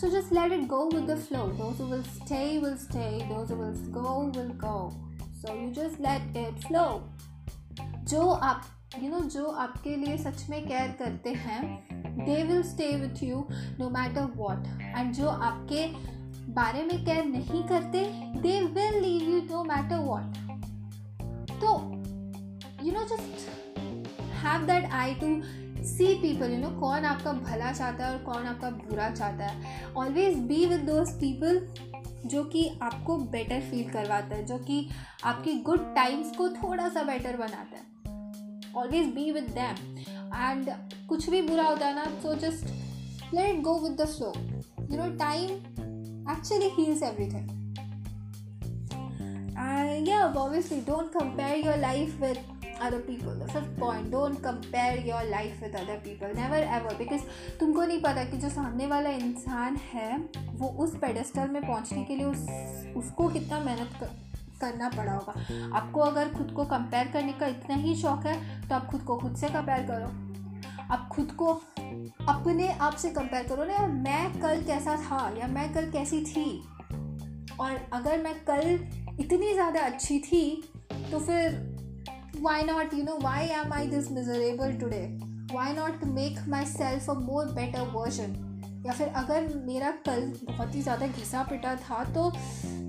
so 0.00 0.10
just 0.14 0.32
let 0.32 0.56
it 0.58 0.66
go 0.68 0.86
with 0.86 1.06
the 1.06 1.16
flow 1.16 1.48
those 1.60 1.78
who 1.78 1.90
will 1.90 2.06
stay 2.14 2.58
will 2.58 2.78
stay 2.86 3.12
those 3.28 3.50
who 3.50 3.56
will 3.56 3.76
go 3.98 4.16
will 4.38 4.54
go 4.64 4.78
so 5.42 5.54
you 5.54 5.70
just 5.80 6.00
let 6.00 6.40
it 6.46 6.66
flow 6.68 6.88
जो 8.08 8.28
आप 8.30 8.64
यू 8.94 9.02
you 9.02 9.10
नो 9.10 9.18
know, 9.18 9.28
जो 9.30 9.46
आपके 9.46 9.94
लिए 9.96 10.16
सच 10.18 10.48
में 10.50 10.66
care 10.66 10.96
करते 10.98 11.30
हैं 11.44 11.62
they 12.18 12.42
will 12.42 12.62
stay 12.62 12.90
with 12.96 13.22
you 13.22 13.46
no 13.78 13.88
matter 13.90 14.30
what 14.36 14.66
and 14.80 15.12
जो 15.14 15.28
आपके 15.28 15.84
बारे 16.56 16.82
में 16.82 17.04
केयर 17.04 17.24
नहीं 17.24 17.62
करते 17.62 18.04
they 18.40 18.60
will 18.64 19.00
leave 19.02 19.30
you 19.30 19.40
no 19.50 19.62
matter 19.64 19.98
what 19.98 20.36
तो 21.60 21.74
you 22.84 22.92
know 22.92 23.04
just 23.04 23.48
have 24.44 24.66
that 24.66 24.90
eye 24.92 25.14
to 25.14 25.26
see 25.84 26.14
people 26.14 26.52
you 26.52 26.58
know 26.58 26.68
कौन 26.80 27.04
आपका 27.04 27.32
भला 27.32 27.72
चाहता 27.72 28.06
है 28.06 28.12
और 28.12 28.22
कौन 28.24 28.46
आपका 28.46 28.70
बुरा 28.70 29.10
चाहता 29.10 29.46
है. 29.46 29.84
Always 29.96 30.38
be 30.38 30.64
with 30.66 30.80
those 30.80 31.10
people 31.10 31.60
जो 32.28 32.42
कि 32.44 32.68
आपको 32.82 33.16
बेटर 33.32 33.60
फील 33.60 33.90
करवाता 33.90 34.36
है, 34.36 34.44
जो 34.46 34.58
कि 34.58 34.88
आपकी 35.24 35.54
गुड 35.60 35.94
टाइम्स 35.94 36.36
को 36.36 36.48
थोड़ा 36.48 36.88
सा 36.88 37.02
बेटर 37.02 37.36
बनाता 37.36 37.76
है. 37.76 37.84
Always 38.76 39.14
be 39.14 39.30
with 39.32 39.50
them 39.54 39.98
and 40.34 40.70
कुछ 41.08 41.28
भी 41.30 41.42
बुरा 41.42 41.64
होता 41.64 41.86
है 41.86 41.94
ना 41.94 42.04
so 42.22 42.34
just 42.34 43.34
let 43.34 43.60
go 43.62 43.78
with 43.80 44.00
the 44.00 44.06
flow 44.06 44.32
you 44.90 45.02
know 45.02 45.10
time 45.18 45.84
actually 46.28 46.70
heals 46.70 47.02
everything. 47.02 47.46
And 49.58 50.06
yeah, 50.06 50.32
obviously, 50.36 50.80
don't 50.80 51.12
compare 51.12 51.56
your 51.56 51.76
life 51.76 52.18
with 52.20 52.38
other 52.80 53.00
people. 53.00 53.34
The 53.34 53.48
fifth 53.48 53.76
point, 53.78 54.10
don't 54.10 54.42
compare 54.42 54.98
your 54.98 55.24
life 55.24 55.60
with 55.62 55.74
other 55.74 55.98
people. 56.04 56.28
Never 56.34 56.60
ever. 56.78 56.94
Because 56.98 57.22
तुमको 57.60 57.84
नहीं 57.84 58.00
पता 58.00 58.24
कि 58.30 58.36
जो 58.36 58.48
सामने 58.50 58.86
वाला 58.86 59.10
इंसान 59.10 59.76
है 59.92 60.16
वो 60.58 60.68
उस 60.84 60.96
पेडेस्टल 61.00 61.48
में 61.48 61.62
पहुँचने 61.66 62.04
के 62.04 62.16
लिए 62.16 62.26
उस 62.26 62.46
उसको 62.96 63.28
कितना 63.28 63.60
मेहनत 63.60 63.96
कर, 64.00 64.10
करना 64.60 64.88
पड़ा 64.88 65.12
होगा 65.12 65.76
आपको 65.78 66.00
अगर 66.00 66.32
खुद 66.34 66.52
को 66.56 66.64
कंपेयर 66.64 67.08
करने 67.12 67.32
का 67.40 67.46
इतना 67.46 67.74
ही 67.76 67.94
शौक 68.02 68.26
है 68.26 68.38
तो 68.68 68.74
आप 68.74 68.86
खुद 68.90 69.02
को 69.02 69.16
खुद 69.18 69.36
से 69.36 69.48
कंपेयर 69.48 69.86
करो 69.86 70.25
आप 70.92 71.08
खुद 71.12 71.30
को 71.32 71.46
अपने 72.28 72.68
आप 72.70 72.96
से 72.96 73.10
कंपेयर 73.10 73.46
करो 73.48 73.64
ना, 73.64 73.72
यार, 73.72 73.88
मैं 73.88 74.40
कल 74.40 74.62
कैसा 74.66 74.96
था 75.02 75.28
या 75.38 75.46
मैं 75.48 75.72
कल 75.74 75.90
कैसी 75.92 76.24
थी? 76.24 76.62
और 77.60 77.76
अगर 77.92 78.22
मैं 78.22 78.34
कल 78.44 78.68
इतनी 79.20 79.52
ज़्यादा 79.52 79.80
अच्छी 79.80 80.18
थी 80.20 80.42
तो 81.10 81.18
फिर 81.18 81.54
why 82.40 82.62
not 82.62 82.94
you 82.94 83.02
know 83.04 83.18
why 83.22 83.46
am 83.54 83.72
I 83.72 83.86
this 83.86 84.10
miserable 84.12 84.72
today 84.72 85.02
why 85.54 85.72
not 85.72 86.04
make 86.04 86.38
myself 86.66 87.10
a 87.10 87.14
more 87.14 87.46
better 87.52 87.88
version 87.94 88.42
या 88.86 88.92
फिर 88.92 89.08
अगर 89.16 89.48
मेरा 89.56 89.90
कल 90.06 90.32
बहुत 90.44 90.74
ही 90.74 90.82
ज़्यादा 90.82 91.06
घिसा 91.06 91.42
पिटा 91.42 91.74
था 91.76 92.02
तो 92.14 92.30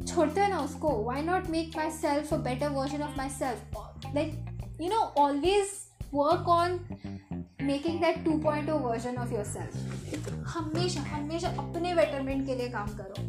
छोड़ते 0.08 0.48
ना 0.48 0.60
उसको। 0.60 0.90
Why 1.04 1.22
not 1.22 1.50
make 1.50 1.78
myself 1.92 2.34
a 2.34 2.38
better 2.44 2.70
version 2.70 3.02
of 3.04 3.18
myself 3.30 4.14
like 4.16 4.78
you 4.82 4.90
know 4.90 5.00
always 5.24 5.72
work 6.14 6.50
on 6.50 6.80
making 7.68 8.00
that 8.02 8.24
two 8.26 8.38
point 8.40 8.70
o 8.70 8.78
version 8.80 9.18
of 9.18 9.34
yourself 9.46 10.30
हमेशा 10.48 11.02
हमेशा 11.02 11.50
अपने 11.50 11.94
बेटरमेंट 11.96 12.46
के 12.46 12.56
लिए 12.56 12.70
काम 12.70 12.88
करो। 12.88 13.24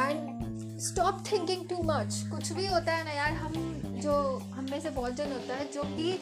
And 0.00 0.78
stop 0.80 1.22
thinking 1.32 1.68
too 1.68 1.82
much 1.82 2.24
कुछ 2.30 2.52
भी 2.52 2.66
होता 2.66 2.92
है 2.92 3.04
ना 3.04 3.12
यार, 3.12 3.32
हम 3.32 3.52
जो, 4.02 4.14
हम 4.54 4.66
में 4.70 4.80
से 4.80 4.90
बहुत 4.90 5.14
जन 5.14 5.32
होता 5.32 5.54
है 5.54 5.64
जो 5.72 5.82
कि 5.84 6.18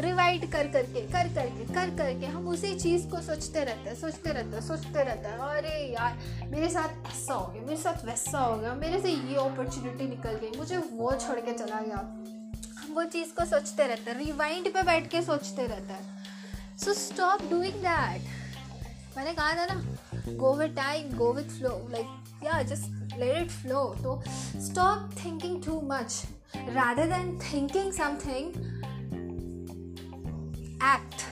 रिवाइड 0.00 0.50
कर 0.52 0.66
करके 0.68 1.00
कर 1.00 1.28
करके 1.34 1.64
कर 1.74 1.96
करके 1.96 2.26
हम 2.26 2.48
उसी 2.48 2.74
चीज़ 2.74 3.06
को 3.08 3.20
सोचते 3.20 3.64
रहते 3.64 3.88
हैं, 3.90 3.96
सोचते 3.96 4.32
रहते 4.32 4.56
हैं, 4.56 4.62
सोचते 4.66 5.02
रहते 5.04 5.28
हैं। 5.28 5.38
अरे 5.38 5.94
यार, 5.94 6.18
मेरे 6.46 6.68
साथ 6.70 6.88
ऐसा 7.06 7.34
हो 7.34 7.46
गया, 7.46 7.62
मेरे 7.62 7.76
साथ 7.76 8.04
वैसा 8.06 8.38
हो 8.38 8.56
गया, 8.56 8.74
मेरे 8.74 9.00
से 9.00 9.10
ये 9.10 9.34
अपॉर्चुनिटी 9.34 10.08
निकल 10.08 10.38
गई, 10.42 10.58
मुझे 10.58 10.76
वो 10.76 11.12
छोड़ 11.16 11.40
के 11.40 11.52
चला 11.52 11.80
गया। 11.80 11.98
हम 12.78 12.94
वो 12.94 13.04
चीज़ 13.04 13.34
को 13.34 13.44
सोचते 13.44 13.86
रहते 13.86 14.10
हैं 14.10 14.18
रिवाइंड 14.18 14.72
पे 14.74 14.82
बैठ 14.82 15.08
के 15.08 15.22
सोचते 15.22 15.66
रहते 15.66 15.92
हैं। 15.92 16.25
सो 16.83 16.93
स्टॉप 16.93 17.49
डूइंग 17.49 17.81
दैट 17.83 19.17
मैंने 19.17 19.33
कहा 19.33 19.53
था 19.55 19.73
ना 19.73 20.35
go 20.43 20.53
with 20.57 20.75
time 20.75 21.17
go 21.17 21.33
with 21.33 21.57
flow 21.57 21.77
like 21.91 22.43
yeah 22.45 22.61
just 22.73 23.17
let 23.19 23.41
it 23.41 23.51
flow 23.51 23.83
तो 24.03 24.21
stop 24.27 25.09
thinking 25.25 25.63
too 25.63 25.81
much 25.91 26.23
rather 26.75 27.07
than 27.07 27.39
thinking 27.39 27.91
something 27.91 28.47
act 30.81 31.25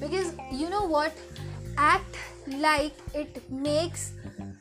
because 0.00 0.32
you 0.52 0.68
know 0.70 0.84
what 0.84 1.12
act 1.76 2.16
like 2.58 2.92
it 3.14 3.50
makes 3.50 4.12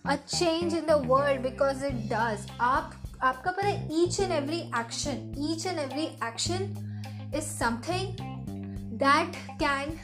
a 0.05 0.17
change 0.27 0.73
in 0.73 0.85
the 0.85 0.97
world 0.97 1.41
because 1.41 1.81
it 1.81 2.09
does 2.09 2.45
आप 2.59 2.93
आपका 3.23 3.51
पता 3.51 3.67
है 3.67 3.89
each 3.89 4.19
and 4.19 4.33
every 4.33 4.61
action 4.73 5.23
each 5.49 5.65
and 5.65 5.79
every 5.79 6.09
action 6.21 6.67
is 7.33 7.45
something 7.45 8.30
that 8.94 9.36
can 9.60 9.98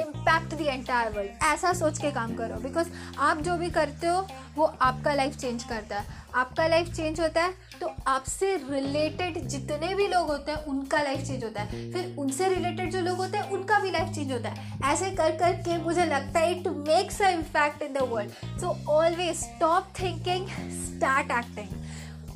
impact 0.00 0.54
the 0.54 0.60
entire 0.60 1.12
world 1.12 1.44
ऐसा 1.44 1.72
सोच 1.72 1.98
के 1.98 2.10
काम 2.10 2.34
करो 2.36 2.60
because 2.60 2.88
आप 3.18 3.38
जो 3.42 3.56
भी 3.56 3.70
करते 3.70 4.06
हो, 4.06 4.26
वो 4.56 4.64
आपका 4.64 5.12
लाइफ 5.14 5.36
चेंज 5.36 5.64
करता 5.64 5.98
है। 5.98 6.24
आपका 6.34 6.66
लाइफ 6.68 6.88
चेंज 6.94 7.20
होता 7.20 7.42
है 7.42 7.54
तो 7.80 7.90
आपसे 8.08 8.54
रिलेटेड 8.70 9.38
जितने 9.46 9.94
भी 9.94 10.06
लोग 10.08 10.26
होते 10.26 10.52
हैं, 10.52 10.64
उनका 10.64 11.02
लाइफ 11.02 11.20
चेंज 11.26 11.44
होता 11.44 11.62
है। 11.62 11.90
फिर 11.92 12.14
उनसे 12.18 12.48
रिलेटेड 12.48 12.90
जो 12.92 13.00
लोग 13.00 13.16
होते 13.16 13.38
हैं, 13.38 13.50
उनका 13.50 13.78
भी 13.80 13.90
लाइफ 13.90 14.14
चेंज 14.14 14.32
होता 14.32 14.48
है। 14.48 14.92
ऐसे 14.92 15.10
कर 15.16 15.36
कर 15.38 15.52
के 15.62 15.78
मुझे 15.84 16.04
लगता 16.04 16.40
है 16.40 16.52
it 16.52 16.68
makes 16.68 17.20
a 17.22 17.28
impact 17.30 17.82
in 17.82 17.92
the 17.92 18.08
world 18.10 18.60
so 18.60 18.76
always 18.92 19.36
stop 19.36 19.92
thinking 20.00 20.48
start 20.84 21.30
acting 21.38 21.84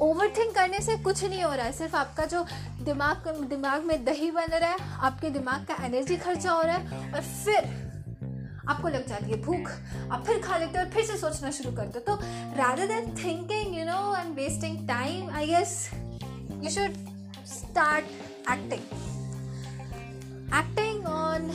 overthink 0.37 0.54
करने 0.54 0.78
से 0.80 0.97
कुछ 0.97 1.23
नहीं 1.25 1.42
हो 1.42 1.52
रहा 1.52 1.66
है। 1.66 1.73
सिर्फ़ 1.73 1.97
आपका 1.97 2.25
जो 2.25 2.45
दिमाग 2.85 3.28
दिमाग 3.49 3.85
में 3.85 4.04
दही 4.04 4.30
बन 4.30 4.47
रहा 4.52 4.71
है, 4.71 4.76
आपके 5.00 5.30
दिमाग 5.30 5.64
का 5.66 5.85
एनर्जी 5.85 6.16
खर्चा 6.16 6.52
हो 6.52 6.62
रहा 6.62 6.76
है 6.76 7.12
और 7.14 7.21
फिर 7.21 7.88
आपको 8.69 8.88
लग 8.88 9.07
जाती 9.07 9.30
है 9.30 9.40
भूख। 9.42 9.71
आप 10.12 10.25
फिर 10.26 10.40
खा 10.42 10.57
लेते 10.57 10.78
हो 10.78 10.85
और 10.85 10.90
फिर 10.90 11.04
से 11.04 11.16
सोचना 11.19 11.50
शुरू 11.50 11.73
करते 11.76 11.99
हो। 11.99 12.04
तो 12.07 12.23
rather 12.59 12.87
than 12.87 13.14
thinking 13.16 13.78
you 13.78 13.85
know 13.87 14.14
and 14.16 14.35
wasting 14.37 14.88
time 14.88 15.30
I 15.30 15.47
guess 15.47 15.90
you 16.62 16.71
should 16.71 16.95
start 17.49 18.04
acting 18.52 18.83
acting 20.54 21.07
on 21.07 21.50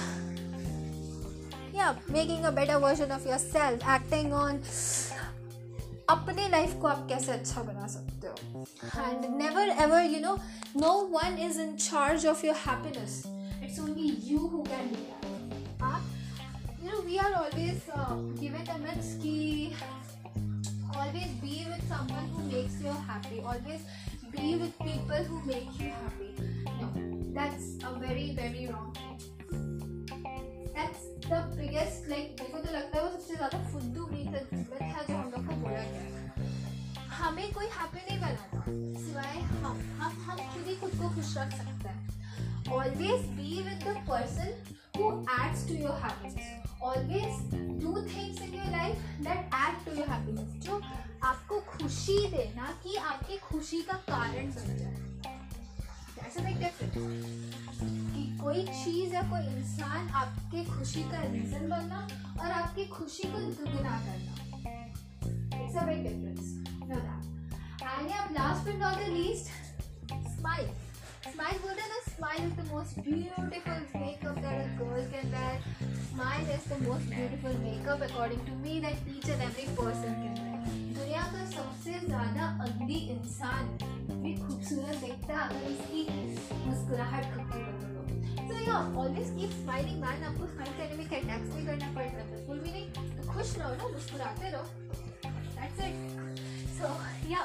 या 1.75 1.92
making 2.12 2.44
a 2.44 2.52
better 2.52 2.75
version 2.75 3.12
of 3.12 3.28
yourself 3.38 3.90
acting 3.96 4.34
on 4.34 4.60
अपने 6.10 6.48
लाइफ 6.50 6.74
को 6.82 6.88
आप 6.88 7.06
कैसे 7.10 7.32
अच्छा 7.32 7.62
बना 7.64 7.88
सकते 7.88 8.28
हो 8.28 8.66
and 8.96 9.26
never 9.38 9.70
ever 9.84 10.02
you 10.04 10.20
know 10.22 10.36
no 10.78 10.94
one 11.14 11.38
is 11.48 11.60
in 11.62 11.76
charge 11.78 12.26
of 12.28 12.46
your 12.46 12.56
happiness 12.68 13.24
it's 13.64 13.80
only 13.80 14.10
you 14.28 14.48
who 14.48 14.64
can 14.70 14.90
do 14.90 14.96
that 14.96 15.84
आप 15.84 16.84
you 16.84 16.92
know 16.92 17.02
we 17.08 17.18
are 17.26 17.34
always 17.34 17.82
given 18.40 18.64
the 18.64 18.80
myths 18.88 19.14
कि 19.22 19.36
always 20.96 21.32
be 21.40 21.56
with 21.70 21.82
someone 21.88 22.28
who 22.34 22.44
makes 22.50 22.76
you 22.84 22.92
happy 23.08 23.40
always 23.54 23.82
be 24.36 24.52
with 24.56 24.78
people 24.80 25.26
who 25.32 25.40
make 25.50 25.80
you 25.80 25.90
happy 25.96 26.30
no 26.80 26.88
that's 27.38 27.66
a 27.90 27.92
very 28.06 28.28
very 28.38 28.68
wrong 28.68 28.96
that's 30.78 31.04
the 31.29 31.41
biggest 31.58 32.08
like 32.10 32.36
देखो 32.39 32.58
तो 32.58 32.74
लगता 32.74 32.98
है 32.98 33.03
वो 33.03 33.10
सबसे 33.12 33.36
ज़्यादा 33.36 33.58
फुद्दू 33.72 34.08
myth 34.08 34.34
है 34.34 35.05
जो 35.08 35.15
हम 35.15 35.32
लोग 35.32 35.48
को 35.48 35.55
बोला 35.62 35.84
गया 35.94 37.13
हमें 37.17 37.53
कोई 37.53 37.65
हैप्पी 37.77 38.01
नहीं 38.10 38.20
बनाता 38.22 38.63
सिवाय 39.05 39.39
हम 39.63 39.82
हम 40.01 40.22
हम 40.25 40.38
खुद 40.53 40.67
ही 40.67 40.75
खुद 40.82 40.91
को 41.01 41.10
खुश 41.15 41.38
रख 41.38 41.58
सकते 41.58 41.89
हैं 41.89 42.05
always 42.67 43.25
be 43.38 43.63
with 43.63 43.84
the 43.88 43.96
person 44.05 44.53
who 44.98 45.10
adds 45.29 45.65
to 45.65 45.75
your 45.75 45.96
happiness 46.03 46.48
always 46.82 47.41
do 47.84 47.91
things 48.13 48.39
in 48.41 48.53
your 48.53 48.70
life 48.72 49.03
that 49.24 49.58
add 49.63 49.84
to 49.86 49.98
your 49.98 50.08
happiness 50.08 50.63
जो 50.65 50.82
आपको 51.24 51.60
खुशी 51.67 52.17
दे 52.29 52.51
ना 52.55 52.72
कि 52.84 52.96
आपकी 53.12 53.38
खुशी 53.44 53.82
का 53.89 53.98
कारण 54.10 54.51
बन 54.51 54.77
जाए 54.77 55.15
A 56.25 56.41
big 56.41 56.60
difference. 56.60 57.65
कि 57.79 58.24
कोई 58.41 58.62
चीज़ 58.67 59.13
या 59.13 59.22
कोई 59.29 59.46
इंसान 59.55 60.08
आपके 60.22 60.63
खुशी 60.65 61.03
का 61.12 61.22
रीजन 61.32 61.70
बनना 61.70 62.00
और 62.41 62.51
आपकी 62.51 62.86
खुशी 62.94 63.27
को 63.32 63.39
दुगना 63.58 64.00
करना 64.05 64.34
it's 65.63 65.75
a 65.75 65.86
big 65.86 66.01
difference 66.08 66.53
no 66.89 66.96
that 66.96 67.84
and 67.84 68.10
yeah 68.12 68.25
last 68.39 68.67
but 68.67 68.82
not 68.82 69.05
the 69.05 69.12
least 69.13 69.46
smile 70.38 70.70
Smile 71.27 71.58
golden 71.62 71.94
a 71.94 72.10
smile 72.10 72.44
is 72.48 72.51
the 72.58 72.63
most 72.65 72.98
beautiful 73.03 73.46
makeup 73.94 74.36
that 74.44 74.60
a 74.60 74.67
girl 74.82 75.08
can 75.13 75.32
wear. 75.32 75.55
Smile 76.12 76.51
is 76.55 76.63
the 76.65 76.77
most 76.84 77.10
beautiful 77.10 77.58
makeup 77.63 78.03
according 78.10 78.46
to 78.46 78.53
me 78.65 78.79
that 78.79 78.94
each 79.15 79.27
and 79.27 79.41
every 79.41 79.65
person 79.75 80.13
can 80.22 80.36
wear. 80.36 80.45
Always 88.75 89.29
keep 89.38 89.51
smiling 89.62 90.01
man 90.01 90.24
आपको 90.24 90.48
smile 90.53 90.72
करने 90.77 90.98
में 90.98 91.08
क्या 91.10 91.20
tax 91.20 91.55
भी 91.55 91.65
करना 91.65 91.91
पड़ता 91.96 92.17
है 92.17 92.32
बिल्कुल 92.32 92.60
भी 92.60 92.72
नहीं 92.72 92.88
तो 93.17 93.34
खुश 93.34 93.58
रहो 93.58 93.74
ना 93.75 93.88
मुस्कुराते 93.94 94.50
रहो। 94.50 94.65
That's 95.55 95.79
it 95.86 95.96
so 96.77 96.94
yeah 97.32 97.41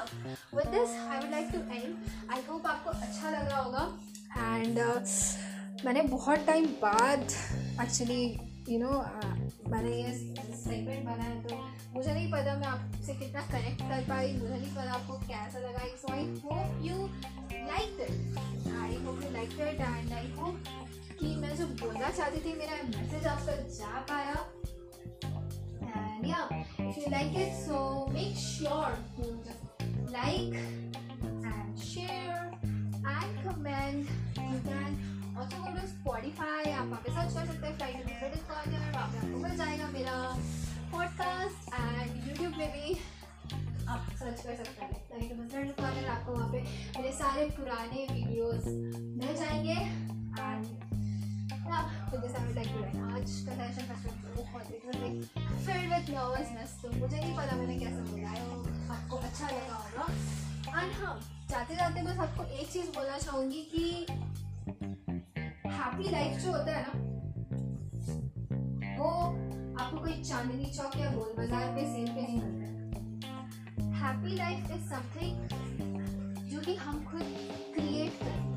with 0.55 0.67
this 0.75 0.97
I 0.99 1.17
would 1.17 1.31
like 1.31 1.51
to 1.51 1.59
and 1.75 2.31
I 2.33 2.41
hope 2.49 2.67
आपको 2.67 2.89
अच्छा 2.89 3.29
रहा 3.29 3.59
होगा। 3.59 3.83
एंड 4.37 4.79
uh, 4.79 5.85
मैंने 5.85 6.01
बहुत 6.09 6.45
टाइम 6.47 6.65
बाद 6.81 7.21
एक्चुअली 7.83 8.23
यू 8.69 8.79
नो 8.79 8.89
मैंने 9.71 9.91
ये 9.91 10.11
सेगमेंट 10.55 11.05
बनाया 11.05 11.35
तो 11.43 11.55
मुझे 11.93 12.13
नहीं 12.13 12.31
पता 12.31 12.55
मैं 12.57 12.67
आपसे 12.67 13.13
कितना 13.13 13.41
कनेक्ट 13.47 13.81
कर 13.81 14.03
पाई 14.09 14.33
मुझे 14.33 14.53
नहीं 14.53 14.71
पता 14.75 14.91
आपको 14.93 15.17
कैसा 15.27 15.59
लगा। 15.59 15.87
So 16.01 16.13
I 16.13 16.25
hope 16.43 16.85
you 16.85 16.97
like 17.71 17.97
it 18.01 18.13
I 18.81 19.03
hope 19.05 19.23
you 19.23 19.31
like 19.33 19.59
it 19.59 19.81
and 19.81 20.13
I 20.13 20.31
hope 20.39 20.63
कि 21.21 21.35
मैं 21.35 21.55
जो 21.57 21.65
बोलना 21.79 22.09
चाहती 22.09 22.39
थी, 22.45 22.51
मेरा 22.57 22.75
मैसेज 22.83 23.25
आप 23.27 23.41
तक 23.47 23.59
जा 23.77 23.99
पाया। 24.11 24.37
Yeah, 26.23 26.49
if 26.79 26.97
you 26.97 27.07
like 27.11 27.35
it, 27.35 27.53
so 27.59 27.77
make 28.15 28.35
sure 28.41 28.91
to 29.15 29.23
just 29.45 29.63
like 30.15 30.57
and 31.51 31.79
share 31.79 32.41
and 32.63 33.31
comment. 33.45 34.11
You 34.37 34.59
can 34.67 34.91
also 35.37 35.61
go 35.63 35.71
to 35.77 35.85
Spotify. 35.93 36.61
आप 36.73 36.93
पे 37.05 37.13
सर्च 37.15 37.33
कर 37.33 37.45
सकते 37.45 37.67
हैं 37.67 37.73
फ़्लाइट 37.77 38.05
डिफरेंट 38.07 38.41
कॉर्नर 38.49 38.91
वहाँ 38.93 39.07
पे 39.11 39.17
आपको 39.17 39.37
मिल 39.45 39.57
जाएगा 39.57 39.87
मेरा 39.97 40.17
पॉडकास्ट 40.91 41.73
एंड 41.73 42.29
यूट्यूब 42.29 42.53
में 42.57 42.69
भी 42.75 42.93
आप 43.89 44.01
सर्च 44.19 44.39
कर 44.45 44.55
सकते 44.63 44.85
हैं। 44.85 44.89
आपको 46.07 46.31
वहाँ 46.33 46.49
पे 46.51 46.61
मेरे 46.97 47.11
सारे 47.17 47.45
पुराने 47.57 48.07
वीडियोस 48.13 48.65
मिल 48.65 49.35
जाएँगे। 49.43 49.79
And 50.41 50.65
like 51.71 52.67
to 52.67 52.83
end. 52.83 52.99
आज 53.11 53.31
का 53.45 53.53
सेशन 53.55 53.85
फ़र्स्ट 53.93 54.19
बहुत 54.35 54.65
it 54.69 54.81
was 54.85 54.97
like 55.01 55.17
filled 55.65 55.89
with 55.91 56.07
nervousness 56.09 56.71
तो 56.81 56.91
मुझे 56.93 57.17
नहीं 57.17 57.35
पता 57.37 57.55
मैंने 57.57 57.77
कैसे 57.79 58.01
बोला 58.09 58.29
है 58.29 58.41
आपको 58.91 59.17
अच्छा 59.19 59.47
लगा 59.47 59.75
होगा 59.75 60.05
एंड 60.79 60.91
हाँ 60.93 61.15
जाते 61.49 61.75
जाते 61.75 62.01
बस 62.03 62.19
आपको 62.25 62.43
एक 62.59 62.67
चीज़ 62.71 62.89
बोलना 62.97 63.17
चाहूँगी 63.17 63.61
कि 63.71 63.85
हैप्पी 65.67 66.09
लाइफ 66.11 66.37
जो 66.43 66.51
होता 66.51 66.71
है 66.71 66.81
ना 66.83 66.93
वो 68.97 69.09
आपको 69.81 69.97
कोई 69.97 70.21
चांदनी 70.23 70.73
चौक 70.73 70.97
या 70.97 71.11
गोल 71.11 71.33
बाज़ार 71.37 71.75
पे 71.75 71.85
सेल 71.93 72.13
पे 72.15 72.21
नहीं 72.21 72.41
मिलता 72.41 72.67
हैप्पी 73.97 74.35
लाइफ 74.37 74.71
इज़ 74.71 74.89
समथिंग 74.89 75.35
जो 76.51 76.61
कि 76.61 76.75
हम 76.77 77.03
खुद 77.05 77.35
क्रिएट 77.75 78.23
करते 78.23 78.51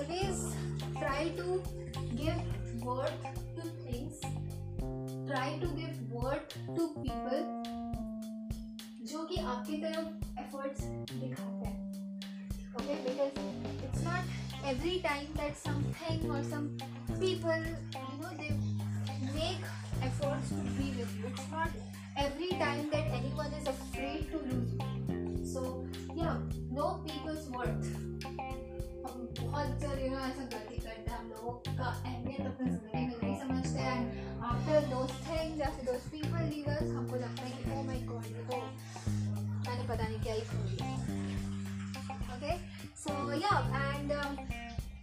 always 0.00 0.54
try 0.98 1.28
to 1.36 1.62
give 2.16 2.84
worth 2.84 3.22
to 3.56 3.62
things 3.84 4.20
try 5.28 5.58
to 5.60 5.66
give 5.80 5.96
worth 6.10 6.54
to 6.76 6.88
people 7.02 7.42
जो 9.10 9.22
कि 9.28 9.36
आपकी 9.52 9.76
तरफ़ 9.82 10.08
efforts 10.42 10.82
दिखाते 11.20 11.66
हैं 11.66 11.78
okay 12.80 12.96
because 13.06 13.38
it's 13.86 14.02
not 14.02 14.34
every 14.72 14.96
time 15.06 15.26
that 15.40 15.56
something 15.62 16.30
or 16.34 16.42
some 16.52 16.68
people 17.22 17.64
you 17.66 18.18
know 18.20 18.32
they 18.42 18.52
make 19.38 19.66
efforts 20.08 20.52
to 20.58 20.62
be 20.78 20.92
with 21.00 21.16
you 21.18 21.32
it's 21.32 21.50
not 21.56 21.80
every 22.26 22.52
time 22.64 22.86
that 22.94 23.10
anyone 23.18 23.58
is 23.62 23.68
afraid 23.74 24.30
to 24.36 24.44
lose 24.52 24.72
you 24.78 25.44
so 25.54 25.66
yeah 26.22 26.38
know 26.78 26.90
people's 27.10 27.50
worth 27.58 27.92
बहुत 29.09 29.79
जल्द 29.81 29.99
you 30.01 30.09
know 30.11 30.19
ऐसा 30.27 30.43
गलती 30.53 30.77
करते 30.85 31.11
हैं 31.11 31.17
हम 31.17 31.29
लोगों 31.29 31.75
का 31.77 31.85
अहमियत 31.85 32.47
अपनी 32.47 32.69
ज़िंदगी 32.69 33.05
में 33.05 33.17
नहीं 33.23 33.35
समझते 33.41 33.87
हैं 33.87 33.99
आफ्टर 34.51 34.87
दोस्त 34.93 35.21
थिंग्स 35.27 35.59
या 35.59 35.69
फिर 35.75 35.85
दोस्त 35.91 36.09
पीपल 36.11 36.49
लीव 36.53 36.69
अस 36.75 36.91
हमको 36.95 37.15
लगता 37.23 37.43
है 37.43 37.51
कि 37.51 37.71
ओ 37.71 37.83
माय 37.89 37.99
गॉड 38.11 38.25
ये 38.25 38.43
तो 38.49 38.61
मैंने 39.67 39.87
पता 39.87 40.07
नहीं 40.07 40.19
क्या 40.23 40.33
ही 40.33 40.41
खो 40.51 40.63
लिया 40.69 40.89
okay 42.35 42.57
so 43.03 43.17
yeah 43.45 43.57
and 43.83 44.11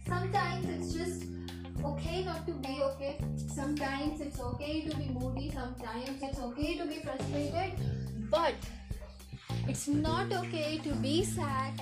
sometimes 0.05 0.69
it's 0.69 0.93
just 0.93 1.23
okay 1.89 2.23
not 2.23 2.45
to 2.47 2.53
be 2.63 2.73
okay 2.87 3.11
sometimes 3.55 4.21
it's 4.21 4.41
okay 4.47 4.73
to 4.81 4.95
be 4.97 5.05
moody 5.17 5.51
sometimes 5.51 6.25
it's 6.27 6.39
okay 6.39 6.75
to 6.77 6.85
be 6.85 6.97
frustrated 7.05 7.71
but 8.29 8.67
it's 9.67 9.87
not 9.87 10.33
okay 10.33 10.77
to 10.87 10.93
be 11.05 11.15
sad 11.23 11.81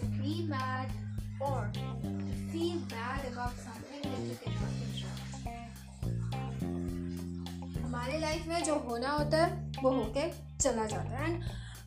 to 0.00 0.06
be 0.18 0.34
mad 0.48 0.92
or 1.39 1.71
feel 2.51 2.79
bad 2.89 3.21
about 3.31 3.53
something 3.57 4.01
that 4.03 4.21
you 4.21 4.37
cannot 4.43 4.73
control. 4.73 5.17
हमारे 7.83 8.19
life 8.19 8.47
में 8.47 8.63
जो 8.63 8.75
होना 8.87 9.11
होता 9.11 9.37
है 9.37 9.81
वो 9.83 9.89
होके 9.91 10.29
चला 10.57 10.85
जाता 10.85 11.17
है 11.17 11.31
एंड 11.31 11.43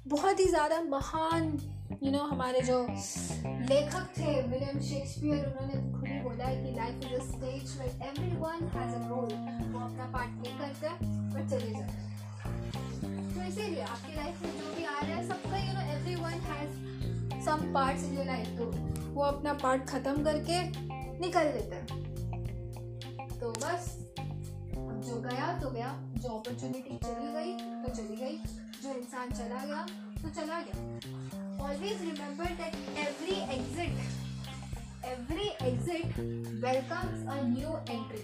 बहुत 0.08 0.40
ही 0.40 0.46
ज़्यादा 0.46 0.80
महान 0.82 1.44
यू 1.92 1.98
you 1.98 2.12
नो 2.12 2.18
know, 2.18 2.30
हमारे 2.30 2.60
जो 2.62 2.78
लेखक 3.70 4.06
थे 4.18 4.34
विलियम 4.42 4.80
शेक्सपियर 4.88 5.46
उन्होंने 5.46 5.80
खुद 5.92 6.08
ही 6.08 6.20
बोला 6.22 6.44
है 6.44 6.56
कि 6.64 6.76
life 6.76 7.04
is 7.04 7.14
a 7.14 7.24
stage 7.26 7.76
where 7.80 8.06
everyone 8.08 8.68
has 8.76 8.94
a 8.94 9.08
role 9.08 9.34
वो 9.72 9.80
अपना 9.80 10.06
पार्ट 10.12 10.38
प्ले 10.40 10.52
करते 10.58 10.94
बट 11.34 11.50
चले 11.50 11.72
जाते 11.72 11.98
हैं 11.98 12.08
तो 13.34 13.42
इसीलिए 13.48 13.82
आपकी 13.88 14.16
लाइफ 14.16 14.42
में 14.42 14.60
जो 14.60 14.74
भी 14.76 14.84
आ 14.84 14.98
रहा 15.00 15.16
है 15.16 15.28
सबका 15.28 15.58
you 15.58 15.72
know 15.72 15.90
everyone 15.96 16.40
has 16.50 16.89
some 17.44 17.72
parts 17.74 18.04
in 18.04 18.26
life 18.26 18.48
तो 18.58 18.64
वो 19.14 19.22
अपना 19.24 19.52
पार्ट 19.62 19.86
ख़त्म 19.88 20.24
करके 20.24 20.62
निकल 21.20 21.52
लेते 21.54 21.76
हैं। 21.76 21.86
तो 23.40 23.50
बस, 23.52 23.86
जो 25.06 25.20
गया 25.22 25.46
तो 25.60 25.70
गया। 25.70 25.90
जो 26.16 26.28
अपॉर्चुनिटी 26.28 26.98
चली 27.04 27.32
गई 27.32 27.52
तो 27.82 27.94
चली 27.94 28.16
गई। 28.16 28.36
जो 28.82 28.94
इंसान 28.94 29.30
चला 29.30 29.64
गया 29.64 29.86
तो 30.22 30.28
चला 30.30 30.60
गया। 30.60 30.78
Always 31.64 32.00
remember 32.02 32.54
that 32.60 32.74
every 32.98 33.40
exit 33.54 33.92
every 35.06 35.48
exit 35.68 36.18
welcomes 36.64 37.26
a 37.28 37.40
new 37.44 37.76
entry 37.90 38.22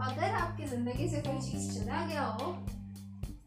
अगर 0.00 0.34
आपकी 0.34 0.66
ज़िंदगी 0.66 1.08
से 1.08 1.20
कोई 1.26 1.40
चीज़ 1.50 1.70
चला 1.74 2.06
गया 2.06 2.24
हो 2.24 2.52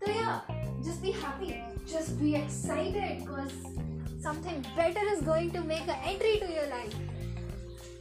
तो 0.02 0.12
yeah 0.12 0.42
just 0.50 1.02
be 1.02 1.12
happy 1.22 1.50
just 1.94 2.12
be 2.22 2.34
excited 2.36 3.20
because 3.20 3.90
something 4.22 4.66
better 4.76 5.06
is 5.14 5.22
going 5.22 5.52
to 5.52 5.62
make 5.62 5.84
an 5.84 5.98
entry 6.06 6.38
to 6.40 6.52
your 6.52 6.68
life. 6.68 6.96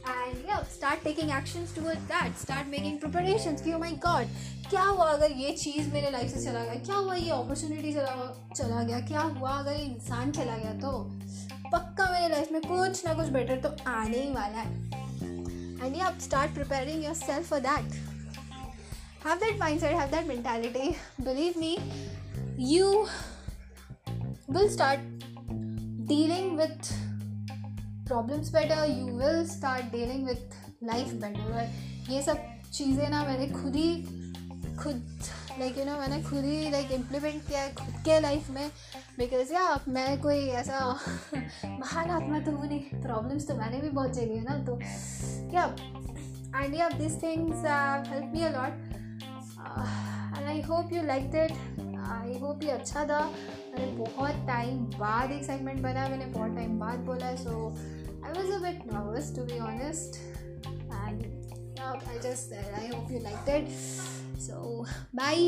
And 0.05 0.37
yeah, 0.45 0.63
start 0.63 1.03
taking 1.03 1.31
actions 1.31 1.71
towards 1.73 2.05
that. 2.05 2.37
Start 2.37 2.67
making 2.67 2.99
preparations. 2.99 3.61
Oh 3.67 3.79
my 3.79 3.93
god. 3.95 4.27
क्या 4.69 4.83
हुआ 4.83 5.05
अगर 5.05 5.31
ये 5.37 5.51
चीज़ 5.53 5.91
मेरे 5.93 6.09
life 6.11 6.29
से 6.31 6.43
चला 6.43 6.63
गया 6.63 6.75
क्या 6.83 6.95
हुआ 6.95 7.15
ये 7.15 7.29
अपॉर्चुनिटी 7.31 7.91
चला 7.93 8.13
चला 8.55 8.83
गया 8.83 8.99
क्या 9.07 9.21
हुआ 9.21 9.51
अगर 9.51 9.73
ये 9.73 9.83
इंसान 9.85 10.31
चला 10.31 10.57
गया 10.57 10.73
तो 10.81 10.91
पक्का 11.73 12.09
मेरे 12.11 12.29
लाइफ 12.29 12.51
में 12.51 12.61
कुछ 12.61 13.05
ना 13.05 13.13
कुछ 13.13 13.29
बेटर 13.33 13.59
तो 13.65 13.75
आने 13.91 14.17
ही 14.17 14.31
वाला 14.33 14.57
है 14.59 15.85
एंड 15.85 15.95
यू 15.95 16.01
आप 16.05 16.19
start 16.21 16.53
preparing 16.53 17.03
yourself 17.15 17.49
for 17.49 17.59
that 17.67 17.93
have 19.25 19.37
that 19.39 19.59
mindset 19.81 19.95
have 19.95 20.11
that 20.11 20.27
mentality 20.27 20.89
believe 21.23 21.59
me 21.59 21.77
you 22.71 22.91
will 24.49 24.69
start 24.73 25.10
dealing 26.11 26.47
with 26.59 26.91
problems 28.07 28.49
better 28.55 28.79
you 28.87 29.11
will 29.19 29.45
start 29.51 29.91
dealing 29.91 30.25
with 30.29 30.57
life 30.89 31.13
better. 31.21 31.51
और 31.51 32.11
ये 32.11 32.21
सब 32.23 32.37
चीज़ें 32.73 33.07
ना 33.09 33.23
मैंने 33.25 33.47
खुद 33.61 33.75
ही 33.75 33.91
खुद 34.75 35.29
लाइक 35.59 35.77
यू 35.77 35.85
नो 35.85 35.97
मैंने 35.97 36.21
खुद 36.23 36.43
ही 36.45 36.69
लाइक 36.71 36.91
इम्प्लीमेंट 36.91 37.41
किया 37.47 37.61
है 37.61 37.73
खुद 37.75 37.93
के 38.05 38.19
लाइफ 38.19 38.49
में। 38.49 38.67
बिकॉज़ 39.17 39.53
या 39.53 39.63
मैं 39.89 40.21
कोई 40.21 40.47
ऐसा 40.61 40.79
महान 41.65 42.09
आत्मा 42.09 42.39
तो 42.39 42.51
हूँ 42.51 42.67
नहीं। 42.67 43.01
प्रॉब्लम्स 43.01 43.47
तो 43.47 43.55
मैंने 43.55 43.81
भी 43.81 43.89
बहुत 43.89 44.13
झेली 44.13 44.37
है 44.37 44.43
ना 44.43 44.57
तो 44.65 44.79
yeah 45.55 45.65
and 46.55 46.75
yeah 46.75 46.89
this 46.89 47.21
things 47.23 47.65
help 48.11 48.31
me 48.33 48.41
a lot 48.45 48.73
and 50.37 50.47
I 50.47 50.61
hope 50.61 50.93
you 50.93 51.03
like 51.05 51.31
that 51.31 51.51
I 52.03 52.37
hope 52.39 52.63
ये 52.63 52.69
अच्छा 52.71 53.03
था। 53.05 53.19
मैंने 53.25 53.91
बहुत 53.97 54.47
टाइम 54.47 54.85
बाद 54.99 55.31
एक्साइटमेंट 55.31 55.81
बना, 55.81 56.07
मैंने 56.09 56.25
बहुत 56.25 56.55
टाइम 56.55 56.79
बाद 56.79 56.99
बोला 57.09 57.25
है 57.25 57.37
so 57.37 57.67
I 58.25 58.31
was 58.31 58.51
a 58.53 58.59
bit 58.59 58.83
nervous 58.93 59.35
to 59.35 59.43
be 59.43 59.59
honest 59.59 60.19
and 60.65 61.79
I 61.81 62.19
just 62.23 62.53
I 62.79 62.87
hope 62.87 63.11
you 63.11 63.19
like 63.19 63.37
that 63.45 63.69
so 64.41 64.85
bye 65.15 65.47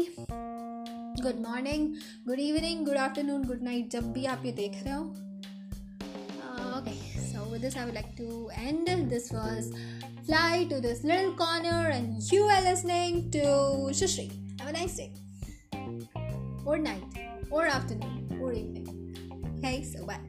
good 1.23 1.43
morning 1.49 1.93
good 2.27 2.39
evening 2.39 2.85
good 2.85 2.97
afternoon 2.97 3.43
good 3.47 3.61
night 3.63 3.91
जब 3.91 4.11
भी 4.13 4.25
आप 4.25 4.45
ये 4.45 4.51
देख 4.63 4.83
रहे 4.83 4.93
हो। 4.93 5.13
Okay, 6.75 6.93
so 7.25 7.41
with 7.49 7.61
this, 7.63 7.75
i 7.77 7.83
would 7.85 7.97
like 7.97 8.15
to 8.17 8.29
end. 8.61 8.89
This 9.11 9.27
was 9.35 9.69
fly 10.27 10.65
to 10.71 10.79
this 10.85 11.03
little 11.03 11.33
corner 11.41 11.81
and 11.97 12.31
you 12.31 12.43
are 12.55 12.61
listening 12.69 13.19
to 13.35 13.43
shushri 13.99 14.29
have 14.59 14.71
a 14.71 14.79
nice 14.79 14.97
day. 15.01 15.22
Or 16.65 16.77
night 16.77 17.03
or 17.49 17.65
afternoon 17.65 18.39
or 18.41 18.53
evening. 18.53 18.87
Okay 19.57 19.83
so 19.83 20.05
bye 20.05 20.19